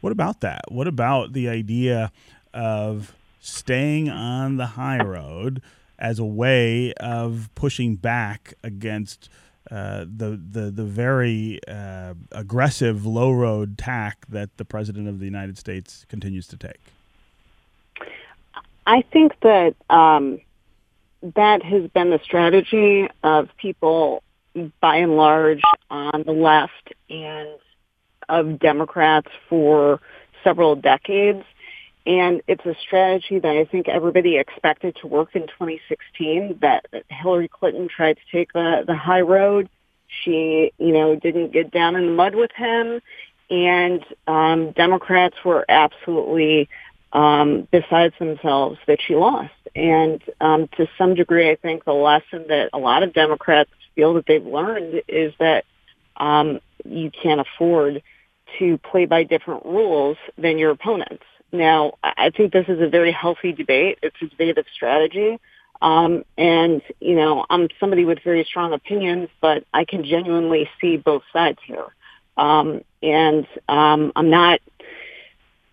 what 0.00 0.12
about 0.12 0.40
that? 0.40 0.64
What 0.68 0.88
about 0.88 1.32
the 1.32 1.48
idea 1.48 2.10
of 2.52 3.14
staying 3.40 4.08
on 4.08 4.56
the 4.56 4.66
high 4.66 5.02
road 5.02 5.62
as 5.98 6.18
a 6.18 6.24
way 6.24 6.92
of 6.94 7.50
pushing 7.54 7.94
back 7.94 8.54
against? 8.64 9.28
Uh, 9.72 10.04
the 10.04 10.38
the 10.50 10.70
the 10.70 10.84
very 10.84 11.58
uh, 11.66 12.12
aggressive 12.30 13.06
low 13.06 13.32
road 13.32 13.78
tack 13.78 14.26
that 14.28 14.54
the 14.58 14.66
president 14.66 15.08
of 15.08 15.18
the 15.18 15.24
United 15.24 15.56
States 15.56 16.04
continues 16.10 16.46
to 16.46 16.58
take? 16.58 16.80
I 18.86 19.00
think 19.00 19.32
that 19.40 19.74
um, 19.88 20.40
that 21.22 21.62
has 21.62 21.88
been 21.88 22.10
the 22.10 22.20
strategy 22.22 23.08
of 23.22 23.48
people, 23.56 24.22
by 24.80 24.96
and 24.96 25.16
large, 25.16 25.62
on 25.88 26.24
the 26.26 26.32
left 26.32 26.92
and 27.08 27.48
of 28.28 28.58
Democrats 28.58 29.28
for 29.48 30.00
several 30.44 30.76
decades. 30.76 31.44
And 32.04 32.42
it's 32.48 32.64
a 32.66 32.74
strategy 32.84 33.38
that 33.38 33.56
I 33.56 33.64
think 33.64 33.88
everybody 33.88 34.36
expected 34.36 34.96
to 35.00 35.06
work 35.06 35.30
in 35.34 35.42
2016, 35.42 36.58
that 36.60 36.86
Hillary 37.08 37.48
Clinton 37.48 37.88
tried 37.88 38.14
to 38.14 38.22
take 38.36 38.52
the, 38.52 38.82
the 38.86 38.96
high 38.96 39.20
road. 39.20 39.68
She, 40.24 40.72
you 40.78 40.92
know, 40.92 41.14
didn't 41.14 41.52
get 41.52 41.70
down 41.70 41.94
in 41.96 42.06
the 42.06 42.12
mud 42.12 42.34
with 42.34 42.50
him. 42.56 43.00
And 43.50 44.04
um, 44.26 44.72
Democrats 44.72 45.36
were 45.44 45.64
absolutely 45.68 46.68
um, 47.12 47.68
besides 47.70 48.14
themselves 48.18 48.78
that 48.86 48.98
she 49.06 49.14
lost. 49.14 49.52
And 49.76 50.22
um, 50.40 50.68
to 50.76 50.88
some 50.98 51.14
degree, 51.14 51.50
I 51.50 51.56
think 51.56 51.84
the 51.84 51.92
lesson 51.92 52.46
that 52.48 52.70
a 52.72 52.78
lot 52.78 53.02
of 53.02 53.12
Democrats 53.12 53.70
feel 53.94 54.14
that 54.14 54.26
they've 54.26 54.44
learned 54.44 55.02
is 55.08 55.32
that 55.38 55.64
um, 56.16 56.60
you 56.84 57.10
can't 57.10 57.40
afford 57.40 58.02
to 58.58 58.78
play 58.78 59.06
by 59.06 59.22
different 59.22 59.64
rules 59.64 60.16
than 60.36 60.58
your 60.58 60.70
opponents. 60.70 61.24
Now, 61.52 61.98
I 62.02 62.30
think 62.30 62.52
this 62.52 62.66
is 62.68 62.80
a 62.80 62.88
very 62.88 63.12
healthy 63.12 63.52
debate. 63.52 63.98
It's 64.02 64.16
a 64.22 64.26
debate 64.26 64.56
of 64.56 64.64
strategy. 64.74 65.38
Um, 65.82 66.24
and, 66.38 66.80
you 67.00 67.14
know, 67.14 67.44
I'm 67.50 67.68
somebody 67.78 68.04
with 68.04 68.20
very 68.22 68.44
strong 68.44 68.72
opinions, 68.72 69.28
but 69.40 69.64
I 69.74 69.84
can 69.84 70.04
genuinely 70.04 70.68
see 70.80 70.96
both 70.96 71.22
sides 71.32 71.58
here. 71.66 71.86
Um, 72.36 72.82
and 73.02 73.46
um, 73.68 74.12
I'm 74.16 74.30
not, 74.30 74.60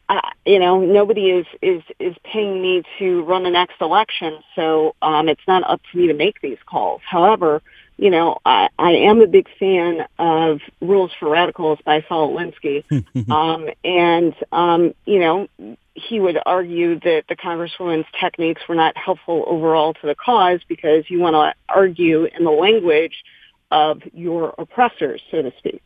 uh, 0.10 0.22
you 0.46 0.60
know, 0.60 0.82
nobody 0.82 1.30
is, 1.30 1.46
is, 1.62 1.84
is 2.00 2.16
paying 2.24 2.62
me 2.62 2.84
to 2.98 3.24
run 3.24 3.44
the 3.44 3.52
next 3.52 3.80
election, 3.80 4.40
so 4.56 4.96
um, 5.02 5.30
it's 5.30 5.48
not 5.48 5.64
up 5.70 5.80
to 5.92 5.98
me 5.98 6.08
to 6.08 6.14
make 6.14 6.42
these 6.42 6.58
calls. 6.66 7.02
However, 7.06 7.62
you 8.00 8.10
know, 8.10 8.38
I, 8.46 8.70
I 8.80 8.92
am 8.92 9.22
a 9.22 9.28
big 9.28 9.50
fan 9.60 10.08
of 10.18 10.62
Rules 10.80 11.12
for 11.20 11.30
Radicals 11.30 11.80
by 11.84 12.06
Saul 12.08 12.34
Alinsky. 12.34 12.86
um, 13.30 13.70
and, 13.84 14.34
um, 14.54 14.94
you 15.06 15.20
know, 15.20 15.50
he 15.96 16.22
would 16.22 16.40
argue 16.46 16.98
that 17.02 17.26
the 17.28 17.36
Congresswoman's 17.36 18.08
techniques 18.18 18.62
were 18.70 18.76
not 18.76 18.96
helpful 18.96 19.44
overall 19.46 19.94
to 19.96 20.08
the 20.08 20.16
cause 20.16 20.62
because 20.70 21.10
you 21.10 21.20
want 21.20 21.34
to 21.34 21.54
argue 21.68 22.24
in 22.24 22.46
the 22.46 22.52
language 22.52 23.26
of 23.70 24.02
your 24.14 24.56
oppressors, 24.58 25.22
so 25.30 25.42
to 25.42 25.52
speak. 25.58 25.86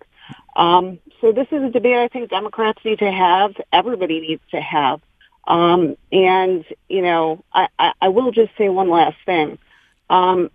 Um, 0.56 1.00
so 1.20 1.32
this 1.32 1.48
is 1.52 1.64
a 1.64 1.70
debate 1.70 1.98
I 1.98 2.10
think 2.10 2.30
Democrats 2.30 2.80
need 2.86 3.00
to 3.00 3.12
have. 3.12 3.56
Everybody 3.72 4.22
needs 4.22 4.44
to 4.52 4.62
have. 4.62 5.02
Um, 5.48 5.98
and, 6.12 6.64
you 6.88 7.02
know, 7.02 7.44
I, 7.52 7.70
I, 7.80 7.94
I 8.00 8.08
will 8.10 8.32
just 8.32 8.52
say 8.56 8.70
one 8.70 8.92
last 8.92 9.18
thing. 9.26 9.58
Um, 10.12 10.52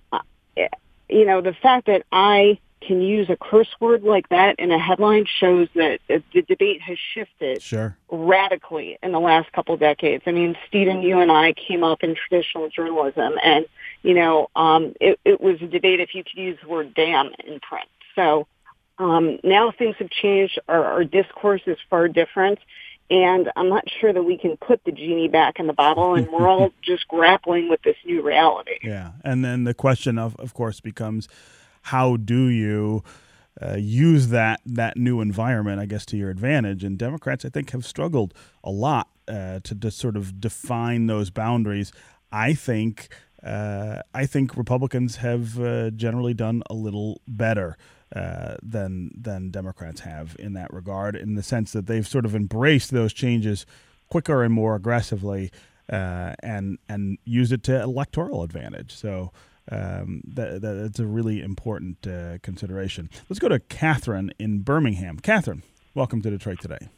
you 1.08 1.24
know, 1.24 1.40
the 1.40 1.54
fact 1.54 1.86
that 1.86 2.04
I 2.12 2.58
can 2.80 3.02
use 3.02 3.28
a 3.28 3.36
curse 3.36 3.68
word 3.80 4.04
like 4.04 4.28
that 4.28 4.58
in 4.58 4.70
a 4.70 4.78
headline 4.78 5.26
shows 5.26 5.68
that 5.74 6.00
the 6.08 6.42
debate 6.42 6.80
has 6.80 6.96
shifted 7.12 7.60
sure. 7.60 7.96
radically 8.10 8.98
in 9.02 9.10
the 9.12 9.18
last 9.18 9.50
couple 9.52 9.74
of 9.74 9.80
decades. 9.80 10.22
I 10.26 10.32
mean, 10.32 10.56
Stephen, 10.68 11.02
you 11.02 11.18
and 11.18 11.30
I 11.30 11.54
came 11.54 11.82
up 11.82 12.04
in 12.04 12.14
traditional 12.14 12.68
journalism, 12.68 13.34
and 13.42 13.66
you 14.02 14.14
know, 14.14 14.48
um, 14.54 14.94
it, 15.00 15.18
it 15.24 15.40
was 15.40 15.60
a 15.60 15.66
debate 15.66 16.00
if 16.00 16.14
you 16.14 16.22
could 16.22 16.40
use 16.40 16.58
the 16.62 16.68
word 16.68 16.94
"damn" 16.94 17.30
in 17.44 17.58
print. 17.60 17.88
So 18.14 18.46
um, 18.98 19.38
now 19.42 19.72
things 19.72 19.96
have 19.98 20.10
changed. 20.10 20.58
Our, 20.68 20.84
our 20.84 21.04
discourse 21.04 21.62
is 21.66 21.78
far 21.90 22.08
different. 22.08 22.58
And 23.10 23.50
I'm 23.56 23.68
not 23.68 23.84
sure 24.00 24.12
that 24.12 24.22
we 24.22 24.36
can 24.36 24.56
put 24.58 24.84
the 24.84 24.92
genie 24.92 25.28
back 25.28 25.58
in 25.58 25.66
the 25.66 25.72
bottle, 25.72 26.14
and 26.14 26.28
we're 26.30 26.46
all 26.46 26.70
just 26.82 27.08
grappling 27.08 27.68
with 27.68 27.80
this 27.82 27.96
new 28.04 28.22
reality. 28.22 28.78
Yeah, 28.82 29.12
and 29.24 29.44
then 29.44 29.64
the 29.64 29.74
question 29.74 30.18
of, 30.18 30.36
of 30.36 30.52
course, 30.52 30.80
becomes 30.80 31.28
how 31.82 32.16
do 32.16 32.48
you 32.48 33.02
uh, 33.62 33.76
use 33.76 34.28
that 34.28 34.60
that 34.66 34.96
new 34.96 35.20
environment, 35.20 35.80
I 35.80 35.86
guess, 35.86 36.04
to 36.06 36.16
your 36.16 36.28
advantage? 36.28 36.84
And 36.84 36.98
Democrats, 36.98 37.44
I 37.44 37.48
think, 37.48 37.70
have 37.70 37.86
struggled 37.86 38.34
a 38.62 38.70
lot 38.70 39.08
uh, 39.26 39.60
to, 39.60 39.74
to 39.74 39.90
sort 39.90 40.16
of 40.16 40.40
define 40.40 41.06
those 41.06 41.30
boundaries. 41.30 41.92
I 42.30 42.52
think 42.52 43.08
uh, 43.42 44.02
I 44.12 44.26
think 44.26 44.56
Republicans 44.56 45.16
have 45.16 45.58
uh, 45.60 45.90
generally 45.90 46.34
done 46.34 46.62
a 46.68 46.74
little 46.74 47.20
better 47.26 47.76
uh, 48.14 48.56
than 48.62 49.10
than 49.14 49.50
Democrats 49.50 50.00
have 50.00 50.36
in 50.38 50.54
that 50.54 50.72
regard, 50.72 51.16
in 51.16 51.34
the 51.34 51.42
sense 51.42 51.72
that 51.72 51.86
they've 51.86 52.06
sort 52.06 52.24
of 52.24 52.34
embraced 52.34 52.90
those 52.90 53.12
changes 53.12 53.66
quicker 54.08 54.42
and 54.42 54.54
more 54.54 54.74
aggressively, 54.74 55.50
uh, 55.92 56.34
and 56.42 56.78
and 56.88 57.18
use 57.24 57.52
it 57.52 57.62
to 57.64 57.80
electoral 57.80 58.42
advantage. 58.42 58.94
So. 58.94 59.32
Um, 59.70 60.22
that, 60.26 60.62
that, 60.62 60.72
that's 60.72 60.98
a 60.98 61.04
really 61.04 61.42
important 61.42 62.06
uh, 62.06 62.38
consideration. 62.38 63.10
Let's 63.28 63.38
go 63.38 63.48
to 63.48 63.58
Catherine 63.58 64.32
in 64.38 64.60
Birmingham. 64.60 65.18
Catherine, 65.18 65.62
welcome 65.94 66.22
to 66.22 66.30
Detroit 66.30 66.58
today. 66.58 66.88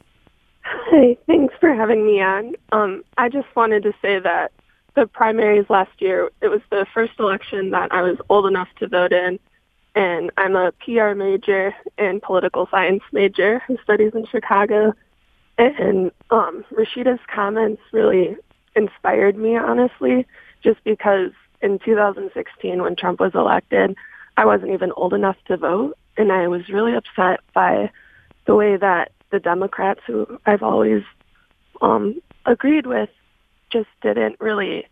Hi, 0.63 1.17
thanks 1.27 1.53
for 1.59 1.75
having 1.75 2.07
me 2.07 2.21
on. 2.21 2.55
Um, 2.71 3.03
I 3.19 3.29
just 3.29 3.49
wanted 3.57 3.83
to 3.83 3.93
say 4.01 4.21
that 4.21 4.53
the 4.95 5.09
primaries 5.09 5.67
last 5.69 6.01
year, 6.01 6.31
it 6.41 6.49
was 6.49 6.61
the 6.71 6.87
first 6.95 7.15
election 7.19 7.71
that 7.71 7.93
I 7.93 8.03
was 8.03 8.19
old 8.29 8.47
enough 8.47 8.69
to 8.79 8.87
vote 8.87 9.13
in, 9.13 9.41
and 9.95 10.31
I'm 10.37 10.57
a 10.57 10.73
PR 10.73 11.15
major 11.15 11.75
and 11.99 12.23
political 12.23 12.69
science 12.71 13.03
major 13.13 13.61
who 13.67 13.77
studies 13.83 14.13
in 14.15 14.27
Chicago. 14.27 14.93
And 15.59 16.11
um, 16.31 16.65
Rashida's 16.73 17.21
comments 17.33 17.83
really 17.93 18.37
inspired 18.77 19.37
me, 19.37 19.57
honestly, 19.57 20.27
just 20.63 20.83
because 20.85 21.33
in 21.61 21.79
2016 21.79 22.83
when 22.83 22.97
Trump 22.97 23.21
was 23.21 23.35
elected, 23.35 23.97
I 24.37 24.47
wasn't 24.47 24.73
even 24.73 24.93
old 24.97 25.13
enough 25.13 25.37
to 25.49 25.57
vote, 25.57 25.99
and 26.17 26.33
I 26.33 26.49
was 26.49 26.69
really 26.69 26.95
upset 26.95 27.41
by 27.53 27.91
the 28.47 28.55
way 28.55 28.77
that 28.77 29.13
the 29.31 29.41
Democrats, 29.41 30.01
who 30.07 30.39
I've 30.47 30.63
always 30.63 31.03
um, 31.83 32.21
agreed 32.47 32.87
with, 32.87 33.11
just 33.71 33.89
didn't 34.03 34.37
really 34.41 34.87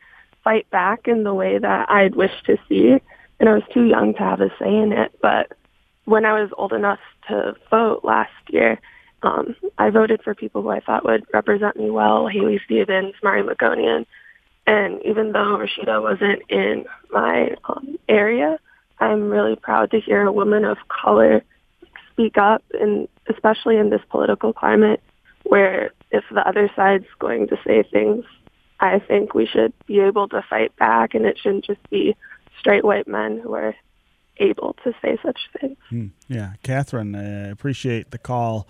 fight 0.44 0.68
back 0.70 1.08
in 1.08 1.24
the 1.24 1.34
way 1.34 1.58
that 1.58 1.90
I'd 1.90 2.14
wish 2.14 2.32
to 2.44 2.58
see 2.68 2.98
and 3.40 3.48
I 3.48 3.54
was 3.54 3.62
too 3.72 3.84
young 3.84 4.14
to 4.14 4.20
have 4.20 4.40
a 4.40 4.50
say 4.58 4.74
in 4.74 4.92
it. 4.92 5.12
But 5.20 5.52
when 6.04 6.24
I 6.24 6.40
was 6.40 6.50
old 6.56 6.72
enough 6.72 7.00
to 7.28 7.54
vote 7.70 8.00
last 8.04 8.32
year, 8.48 8.80
um, 9.22 9.54
I 9.78 9.90
voted 9.90 10.22
for 10.22 10.34
people 10.34 10.62
who 10.62 10.70
I 10.70 10.80
thought 10.80 11.04
would 11.04 11.24
represent 11.32 11.76
me 11.76 11.90
well, 11.90 12.28
Haley 12.28 12.60
Stevens, 12.64 13.14
Mari 13.22 13.42
Manoogian. 13.42 14.06
And 14.66 15.00
even 15.04 15.32
though 15.32 15.58
Rashida 15.58 16.02
wasn't 16.02 16.42
in 16.50 16.84
my 17.10 17.56
um, 17.64 17.98
area, 18.08 18.58
I'm 19.00 19.30
really 19.30 19.56
proud 19.56 19.90
to 19.92 20.00
hear 20.00 20.22
a 20.22 20.32
woman 20.32 20.64
of 20.64 20.76
color 20.88 21.42
speak 22.12 22.36
up, 22.36 22.62
and 22.78 23.08
especially 23.28 23.76
in 23.76 23.90
this 23.90 24.02
political 24.10 24.52
climate 24.52 25.00
where 25.44 25.92
if 26.10 26.24
the 26.30 26.46
other 26.46 26.70
side's 26.74 27.06
going 27.18 27.48
to 27.48 27.56
say 27.66 27.82
things, 27.82 28.24
I 28.80 28.98
think 28.98 29.34
we 29.34 29.46
should 29.46 29.72
be 29.86 30.00
able 30.00 30.28
to 30.28 30.44
fight 30.48 30.76
back, 30.76 31.14
and 31.14 31.24
it 31.26 31.38
shouldn't 31.38 31.64
just 31.64 31.88
be 31.90 32.16
straight 32.58 32.84
white 32.84 33.08
men 33.08 33.40
who 33.42 33.54
are 33.54 33.74
able 34.38 34.76
to 34.84 34.92
say 35.02 35.18
such 35.22 35.38
things. 35.60 35.76
Mm, 35.90 36.10
yeah, 36.28 36.52
Catherine, 36.62 37.14
I 37.14 37.48
uh, 37.48 37.52
appreciate 37.52 38.10
the 38.10 38.18
call 38.18 38.68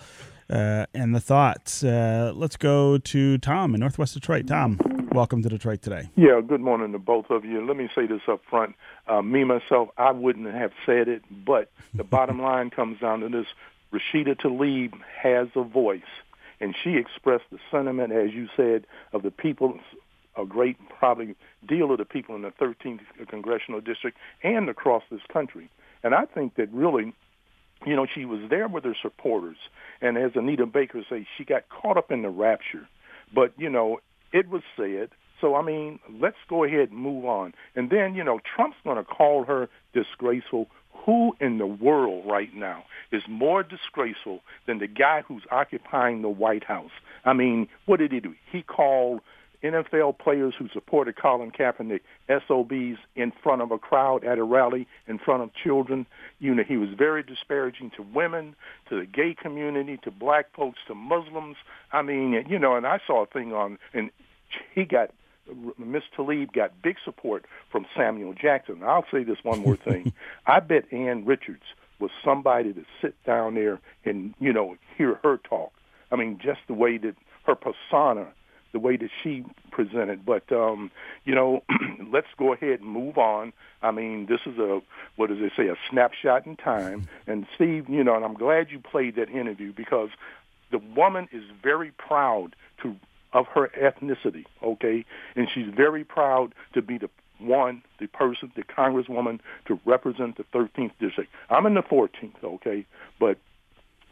uh, 0.51 0.87
and 0.95 1.15
the 1.15 1.21
thoughts. 1.21 1.85
Uh, 1.85 2.33
let's 2.35 2.57
go 2.57 2.99
to 2.99 3.39
Tom 3.39 3.75
in 3.75 3.81
Northwest 3.81 4.15
Detroit. 4.15 4.47
Tom, 4.47 4.79
welcome 5.13 5.43
to 5.43 5.49
Detroit 5.49 5.83
today. 5.83 6.09
Yeah, 6.17 6.41
good 6.47 6.61
morning 6.61 6.93
to 6.93 6.99
both 6.99 7.31
of 7.31 7.45
you. 7.45 7.67
Let 7.67 7.77
me 7.77 7.89
say 7.95 8.07
this 8.07 8.23
up 8.29 8.41
front. 8.49 8.75
Uh, 9.07 9.23
me, 9.23 9.45
myself, 9.45 9.89
I 9.97 10.13
wouldn't 10.13 10.53
have 10.53 10.73
said 10.87 11.09
it, 11.09 11.23
but 11.45 11.71
the 11.95 12.05
bottom 12.17 12.41
line 12.41 12.71
comes 12.71 13.01
down 13.01 13.21
to 13.21 13.29
this. 13.29 13.47
Rashida 13.93 14.39
Tlaib 14.39 14.93
has 15.23 15.49
a 15.55 15.63
voice, 15.63 16.03
and 16.61 16.75
she 16.83 16.97
expressed 16.97 17.45
the 17.51 17.59
sentiment, 17.71 18.13
as 18.13 18.33
you 18.33 18.49
said, 18.57 18.87
of 19.13 19.23
the 19.23 19.31
people 19.31 19.79
a 20.39 20.47
great 20.47 20.77
probably 20.99 21.35
deal 21.67 21.91
of 21.91 21.99
the 21.99 22.05
people 22.05 22.35
in 22.37 22.43
the 22.43 22.51
13th 22.51 23.01
congressional 23.29 23.81
district 23.81 24.17
and 24.43 24.69
across 24.69 25.03
this 25.11 25.21
country. 25.33 25.69
And 26.03 26.15
I 26.15 26.25
think 26.25 26.55
that 26.57 26.73
really, 26.73 27.13
you 27.87 27.97
know, 27.97 28.07
she 28.13 28.25
was 28.25 28.41
there 28.49 28.69
with 28.69 28.85
her 28.85 28.97
supporters. 29.01 29.57
And 30.01 30.17
as 30.17 30.33
Anita 30.35 30.67
Baker 30.67 31.03
says, 31.09 31.23
she 31.37 31.45
got 31.45 31.65
caught 31.69 31.97
up 31.97 32.11
in 32.11 32.23
the 32.23 32.31
rapture. 32.31 32.89
But, 33.35 33.53
you 33.57 33.69
know, 33.69 33.99
it 34.33 34.49
was 34.49 34.63
said. 34.77 35.11
So, 35.41 35.55
I 35.55 35.63
mean, 35.63 36.01
let's 36.21 36.37
go 36.49 36.65
ahead 36.65 36.91
and 36.91 36.99
move 36.99 37.25
on. 37.25 37.55
And 37.77 37.91
then, 37.91 38.15
you 38.15 38.25
know, 38.25 38.41
Trump's 38.57 38.77
going 38.85 38.97
to 38.97 39.05
call 39.05 39.45
her 39.45 39.69
disgraceful. 39.93 40.69
Who 41.07 41.35
in 41.41 41.59
the 41.59 41.67
world 41.67 42.25
right 42.27 42.53
now 42.55 42.85
is 43.13 43.23
more 43.29 43.63
disgraceful 43.63 44.41
than 44.67 44.79
the 44.79 44.89
guy 44.89 45.23
who's 45.27 45.45
occupying 45.51 46.23
the 46.23 46.29
White 46.29 46.65
House? 46.65 46.91
I 47.25 47.33
mean, 47.33 47.69
what 47.87 47.99
did 47.99 48.13
he 48.13 48.21
do? 48.21 48.35
He 48.51 48.63
called 48.63 49.21
NFL 49.63 50.19
players 50.19 50.55
who 50.59 50.69
supported 50.69 51.17
Colin 51.17 51.51
Kaepernick, 51.51 52.01
SOBs, 52.29 52.99
in 53.17 53.33
front 53.43 53.63
of 53.63 53.71
a 53.71 53.79
crowd 53.79 54.25
at 54.25 54.39
a 54.39 54.45
rally, 54.45 54.87
in 55.07 55.19
front 55.19 55.43
of 55.43 55.51
children. 55.55 56.07
You 56.39 56.55
know, 56.55 56.63
he 56.63 56.77
was 56.77 56.91
very 56.97 57.23
disparaging 57.23 57.91
to 57.97 58.03
women, 58.03 58.55
to 58.89 59.01
the 59.01 59.07
gay 59.07 59.35
community, 59.35 59.99
to 60.05 60.11
black 60.11 60.55
folks, 60.55 60.79
to 60.87 60.95
Muslims. 60.95 61.57
I 61.93 62.03
mean, 62.03 62.45
you 62.49 62.59
know, 62.59 62.77
and 62.77 62.87
I 62.87 63.01
saw 63.07 63.25
a 63.25 63.27
thing 63.27 63.53
on, 63.53 63.79
and 63.93 64.11
he 64.75 64.85
got, 64.85 65.11
Miss 65.79 66.05
Tlaib 66.17 66.53
got 66.53 66.81
big 66.83 66.97
support 67.05 67.45
from 67.71 67.87
Samuel 67.97 68.35
Jackson. 68.35 68.83
I'll 68.85 69.07
say 69.11 69.25
this 69.25 69.39
one 69.43 69.61
more 69.61 69.77
thing. 69.77 70.13
I 70.47 70.61
bet 70.61 70.93
Ann 70.93 71.25
Richards 71.25 71.65
was 71.99 72.11
somebody 72.25 72.73
to 72.75 72.85
sit 73.03 73.15
down 73.25 73.55
there 73.55 73.81
and, 74.05 74.35
you 74.39 74.53
know, 74.53 74.77
hear 74.97 75.19
her 75.25 75.39
talk. 75.39 75.73
I 76.13 76.17
mean, 76.17 76.39
just 76.43 76.61
the 76.69 76.75
way 76.75 76.97
that 76.99 77.17
her 77.45 77.55
persona 77.55 78.29
the 78.73 78.79
way 78.79 78.97
that 78.97 79.11
she 79.23 79.45
presented. 79.71 80.25
But 80.25 80.51
um, 80.53 80.91
you 81.25 81.35
know, 81.35 81.63
let's 82.13 82.29
go 82.39 82.53
ahead 82.53 82.81
and 82.81 82.89
move 82.89 83.19
on. 83.19 83.53
I 83.83 83.91
mean, 83.91 84.27
this 84.27 84.41
is 84.47 84.59
a 84.59 84.81
what 85.17 85.29
does 85.29 85.39
it 85.41 85.53
say? 85.57 85.69
A 85.69 85.77
snapshot 85.91 86.47
in 86.47 86.57
time. 86.57 87.09
And 87.27 87.47
Steve, 87.55 87.91
you 87.91 88.03
know, 88.03 88.17
and 88.17 88.25
I'm 88.25 88.35
glad 88.35 88.71
you 88.71 88.79
played 88.79 89.17
that 89.17 89.29
interview 89.29 89.73
because 89.73 90.09
the 90.71 90.79
woman 90.79 91.29
is 91.31 91.45
very 91.63 91.91
proud 91.91 92.57
to 92.83 92.97
of 93.35 93.47
her 93.49 93.69
ethnicity, 93.79 94.45
okay, 94.63 95.05
and 95.37 95.49
she's 95.53 95.69
very 95.69 96.05
proud 96.05 96.55
to 96.73 96.81
be 96.81 96.97
the 96.97 97.11
one, 97.39 97.83
the 98.01 98.07
person, 98.07 98.51
the 98.57 98.63
congresswoman 98.63 99.39
to 99.67 99.79
represent 99.85 100.37
the 100.37 100.45
13th 100.45 100.93
district. 100.99 101.31
I'm 101.51 101.67
in 101.67 101.75
the 101.75 101.83
14th, 101.83 102.43
okay, 102.43 102.87
but 103.21 103.39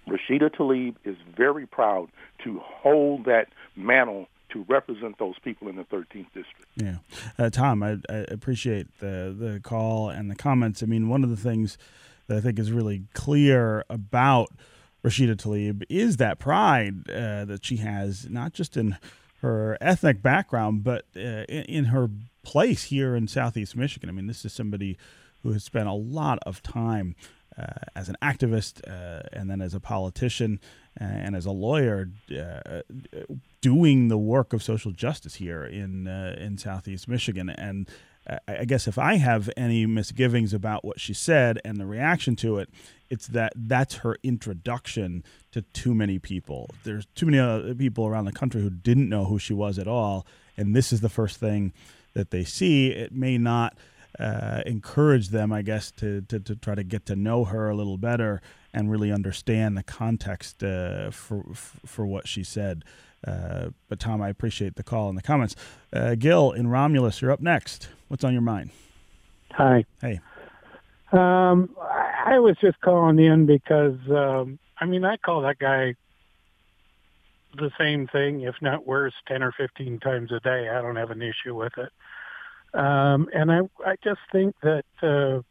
Rashida 0.08 0.50
Tlaib 0.54 0.94
is 1.04 1.16
very 1.36 1.66
proud 1.66 2.08
to 2.44 2.60
hold 2.62 3.24
that 3.24 3.48
mantle 3.74 4.28
to 4.56 4.72
represent 4.72 5.18
those 5.18 5.38
people 5.40 5.68
in 5.68 5.76
the 5.76 5.84
13th 5.84 6.26
district. 6.32 6.66
Yeah, 6.76 6.96
uh, 7.38 7.50
Tom, 7.50 7.82
I, 7.82 7.98
I, 8.08 8.24
appreciate 8.28 8.98
the 9.00 9.34
the 9.38 9.60
call 9.62 10.08
and 10.08 10.30
the 10.30 10.34
comments. 10.34 10.82
I 10.82 10.86
mean, 10.86 11.08
one 11.08 11.22
of 11.22 11.30
the 11.30 11.36
things 11.36 11.76
that 12.26 12.38
I 12.38 12.40
think 12.40 12.58
is 12.58 12.72
really 12.72 13.04
clear 13.12 13.84
about 13.90 14.48
Rashida 15.04 15.36
Tlaib 15.36 15.84
is 15.88 16.16
that 16.16 16.38
pride 16.38 17.10
uh, 17.10 17.44
that 17.44 17.64
she 17.64 17.76
has, 17.76 18.28
not 18.28 18.52
just 18.52 18.76
in 18.76 18.96
her 19.42 19.76
ethnic 19.80 20.22
background, 20.22 20.82
but 20.82 21.04
uh, 21.14 21.44
in, 21.48 21.64
in 21.64 21.84
her 21.86 22.08
place 22.42 22.84
here 22.84 23.14
in 23.14 23.28
Southeast 23.28 23.76
Michigan. 23.76 24.08
I 24.08 24.12
mean, 24.12 24.26
this 24.26 24.44
is 24.44 24.52
somebody 24.52 24.96
who 25.42 25.52
has 25.52 25.64
spent 25.64 25.88
a 25.88 25.92
lot 25.92 26.38
of 26.46 26.62
time 26.62 27.14
Uh, 27.58 27.72
as 27.94 28.10
an 28.10 28.16
activist 28.20 28.86
uh, 28.86 29.22
and 29.32 29.48
then 29.48 29.62
as 29.62 29.72
a 29.72 29.80
politician 29.80 30.60
uh, 31.00 31.04
and 31.04 31.34
as 31.34 31.46
a 31.46 31.50
lawyer 31.50 32.10
uh, 32.30 32.36
uh, 32.36 32.82
doing 33.62 34.08
the 34.08 34.18
work 34.18 34.52
of 34.52 34.62
social 34.62 34.92
justice 34.92 35.36
here 35.36 35.64
in 35.64 36.06
in 36.06 36.58
southeast 36.58 37.08
Michigan 37.08 37.48
and 37.48 37.88
I 38.46 38.66
guess 38.66 38.86
if 38.86 38.98
I 38.98 39.14
have 39.14 39.48
any 39.56 39.86
misgivings 39.86 40.52
about 40.52 40.84
what 40.84 41.00
she 41.00 41.14
said 41.14 41.60
and 41.64 41.78
the 41.78 41.86
reaction 41.86 42.36
to 42.36 42.58
it, 42.58 42.68
it's 43.08 43.28
that 43.28 43.52
that's 43.54 43.96
her 43.96 44.16
introduction 44.22 45.22
to 45.52 45.62
too 45.62 45.94
many 45.94 46.18
people. 46.18 46.68
There's 46.84 47.06
too 47.14 47.26
many 47.26 47.38
other 47.38 47.74
people 47.74 48.06
around 48.06 48.24
the 48.24 48.32
country 48.32 48.60
who 48.60 48.70
didn't 48.70 49.08
know 49.08 49.26
who 49.26 49.38
she 49.38 49.54
was 49.54 49.78
at 49.78 49.86
all, 49.86 50.26
and 50.56 50.74
this 50.74 50.92
is 50.92 51.02
the 51.02 51.08
first 51.08 51.38
thing 51.38 51.72
that 52.14 52.32
they 52.32 52.42
see. 52.42 52.88
It 52.88 53.12
may 53.12 53.38
not 53.38 53.78
uh, 54.18 54.62
encourage 54.66 55.28
them, 55.28 55.52
I 55.52 55.62
guess, 55.62 55.90
to, 55.92 56.22
to, 56.22 56.40
to, 56.40 56.56
try 56.56 56.74
to 56.74 56.84
get 56.84 57.06
to 57.06 57.16
know 57.16 57.44
her 57.44 57.68
a 57.68 57.74
little 57.74 57.98
better 57.98 58.40
and 58.72 58.90
really 58.90 59.12
understand 59.12 59.76
the 59.76 59.82
context 59.82 60.62
uh, 60.62 61.10
for, 61.10 61.44
for 61.54 62.06
what 62.06 62.26
she 62.26 62.42
said. 62.44 62.84
Uh, 63.26 63.70
but 63.88 63.98
Tom, 63.98 64.22
I 64.22 64.28
appreciate 64.28 64.76
the 64.76 64.82
call 64.82 65.08
and 65.08 65.18
the 65.18 65.22
comments. 65.22 65.56
Uh, 65.92 66.14
Gil 66.14 66.52
in 66.52 66.68
Romulus, 66.68 67.20
you're 67.20 67.30
up 67.30 67.40
next. 67.40 67.88
What's 68.08 68.24
on 68.24 68.32
your 68.32 68.42
mind? 68.42 68.70
Hi. 69.52 69.84
Hey. 70.00 70.20
Um, 71.12 71.74
I 71.80 72.06
I 72.26 72.40
was 72.40 72.56
just 72.60 72.80
calling 72.80 73.20
in 73.20 73.46
because 73.46 73.98
um, 74.10 74.58
I 74.80 74.84
mean 74.84 75.04
I 75.04 75.16
call 75.16 75.42
that 75.42 75.60
guy 75.60 75.94
the 77.56 77.70
same 77.78 78.08
thing, 78.08 78.40
if 78.40 78.56
not 78.60 78.84
worse, 78.84 79.14
ten 79.28 79.44
or 79.44 79.52
fifteen 79.52 80.00
times 80.00 80.32
a 80.32 80.40
day. 80.40 80.68
I 80.68 80.82
don't 80.82 80.96
have 80.96 81.12
an 81.12 81.22
issue 81.22 81.54
with 81.54 81.78
it, 81.78 81.90
um, 82.74 83.28
and 83.32 83.50
I 83.50 83.60
I 83.84 83.96
just 84.02 84.20
think 84.32 84.54
that. 84.62 84.84
Uh, 85.02 85.42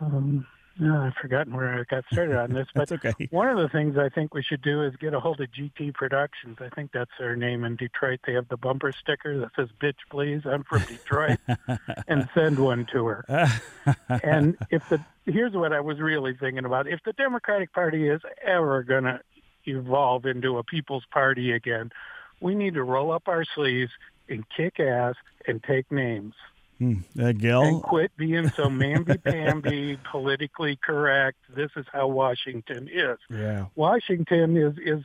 um, 0.00 0.46
no, 0.80 0.96
I've 0.96 1.14
forgotten 1.20 1.56
where 1.56 1.80
I 1.80 1.82
got 1.90 2.04
started 2.12 2.36
on 2.36 2.52
this, 2.52 2.68
but 2.74 2.90
okay. 2.92 3.12
one 3.30 3.48
of 3.48 3.58
the 3.58 3.68
things 3.68 3.96
I 3.98 4.08
think 4.08 4.32
we 4.32 4.42
should 4.42 4.62
do 4.62 4.84
is 4.84 4.94
get 4.96 5.12
a 5.12 5.20
hold 5.20 5.40
of 5.40 5.48
GT 5.50 5.92
Productions. 5.94 6.58
I 6.60 6.68
think 6.68 6.92
that's 6.92 7.10
their 7.18 7.34
name 7.34 7.64
in 7.64 7.76
Detroit. 7.76 8.20
They 8.26 8.34
have 8.34 8.48
the 8.48 8.56
bumper 8.56 8.92
sticker 8.92 9.40
that 9.40 9.50
says 9.56 9.68
"Bitch, 9.80 9.96
please, 10.10 10.42
I'm 10.44 10.64
from 10.64 10.82
Detroit," 10.84 11.38
and 12.08 12.28
send 12.34 12.58
one 12.58 12.86
to 12.92 13.06
her. 13.06 13.58
and 14.22 14.56
if 14.70 14.88
the 14.88 15.04
here's 15.26 15.52
what 15.52 15.72
I 15.72 15.80
was 15.80 15.98
really 15.98 16.36
thinking 16.38 16.64
about: 16.64 16.86
if 16.86 17.00
the 17.04 17.12
Democratic 17.12 17.72
Party 17.72 18.08
is 18.08 18.20
ever 18.46 18.82
going 18.84 19.04
to 19.04 19.20
evolve 19.64 20.26
into 20.26 20.58
a 20.58 20.64
people's 20.64 21.04
party 21.10 21.52
again, 21.52 21.90
we 22.40 22.54
need 22.54 22.74
to 22.74 22.84
roll 22.84 23.10
up 23.10 23.26
our 23.26 23.44
sleeves 23.54 23.90
and 24.28 24.44
kick 24.48 24.80
ass 24.80 25.14
and 25.46 25.62
take 25.62 25.90
names. 25.90 26.34
Hmm. 26.78 26.98
Gil? 27.38 27.62
And 27.62 27.82
quit 27.82 28.16
being 28.16 28.50
so 28.50 28.66
mamby-pamby, 28.66 29.98
politically 30.10 30.76
correct. 30.76 31.38
This 31.54 31.70
is 31.76 31.84
how 31.92 32.06
Washington 32.06 32.88
is. 32.92 33.18
Yeah. 33.28 33.66
Washington 33.74 34.56
is 34.56 34.74
is 34.78 35.02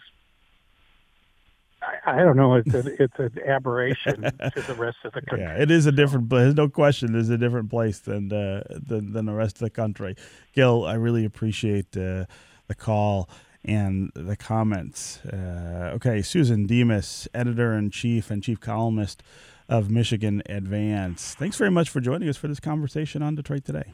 I, 2.05 2.13
I 2.13 2.23
don't 2.23 2.38
know. 2.38 2.55
It's 2.55 2.73
a, 2.73 3.03
it's 3.03 3.17
an 3.17 3.39
aberration 3.45 4.21
to 4.55 4.62
the 4.67 4.75
rest 4.75 4.97
of 5.03 5.13
the 5.13 5.21
country. 5.21 5.41
Yeah, 5.41 5.62
it 5.62 5.71
is 5.71 5.86
a 5.86 5.91
different 5.91 6.29
place. 6.29 6.43
There's 6.43 6.55
no 6.55 6.69
question, 6.69 7.15
it's 7.15 7.29
a 7.29 7.38
different 7.38 7.69
place 7.69 7.99
than 7.99 8.31
uh, 8.31 8.63
than, 8.69 9.13
than 9.13 9.25
the 9.25 9.33
rest 9.33 9.55
of 9.55 9.62
the 9.62 9.69
country. 9.69 10.15
Gil, 10.53 10.86
I 10.86 10.93
really 10.93 11.25
appreciate 11.25 11.97
uh, 11.97 12.25
the 12.67 12.75
call 12.77 13.29
and 13.65 14.12
the 14.15 14.36
comments. 14.36 15.19
Uh, 15.26 15.91
okay, 15.95 16.21
Susan 16.21 16.65
Demas, 16.65 17.28
editor 17.34 17.73
in 17.73 17.89
chief 17.91 18.30
and 18.30 18.43
chief 18.43 18.60
columnist 18.60 19.23
of 19.69 19.89
Michigan 19.89 20.43
Advance. 20.47 21.36
Thanks 21.36 21.58
very 21.58 21.71
much 21.71 21.89
for 21.89 21.99
joining 22.02 22.30
us 22.30 22.38
for 22.38 22.47
this 22.47 22.60
conversation 22.60 23.21
on 23.21 23.36
Detroit 23.36 23.65
Today. 23.65 23.93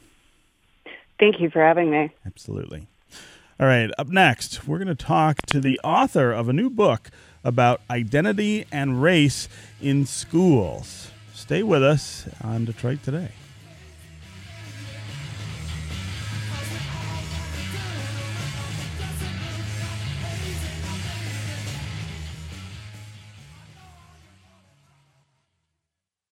Thank 1.19 1.39
you 1.39 1.49
for 1.49 1.61
having 1.61 1.91
me. 1.91 2.11
Absolutely. 2.25 2.87
All 3.59 3.67
right, 3.67 3.91
up 3.97 4.07
next, 4.07 4.67
we're 4.67 4.77
going 4.77 4.87
to 4.87 4.95
talk 4.95 5.41
to 5.47 5.59
the 5.59 5.79
author 5.83 6.31
of 6.31 6.47
a 6.47 6.53
new 6.53 6.69
book 6.69 7.09
about 7.43 7.81
identity 7.89 8.65
and 8.71 9.01
race 9.01 9.49
in 9.81 10.05
schools. 10.05 11.11
Stay 11.33 11.61
with 11.61 11.83
us 11.83 12.27
on 12.41 12.65
Detroit 12.65 13.03
Today. 13.03 13.31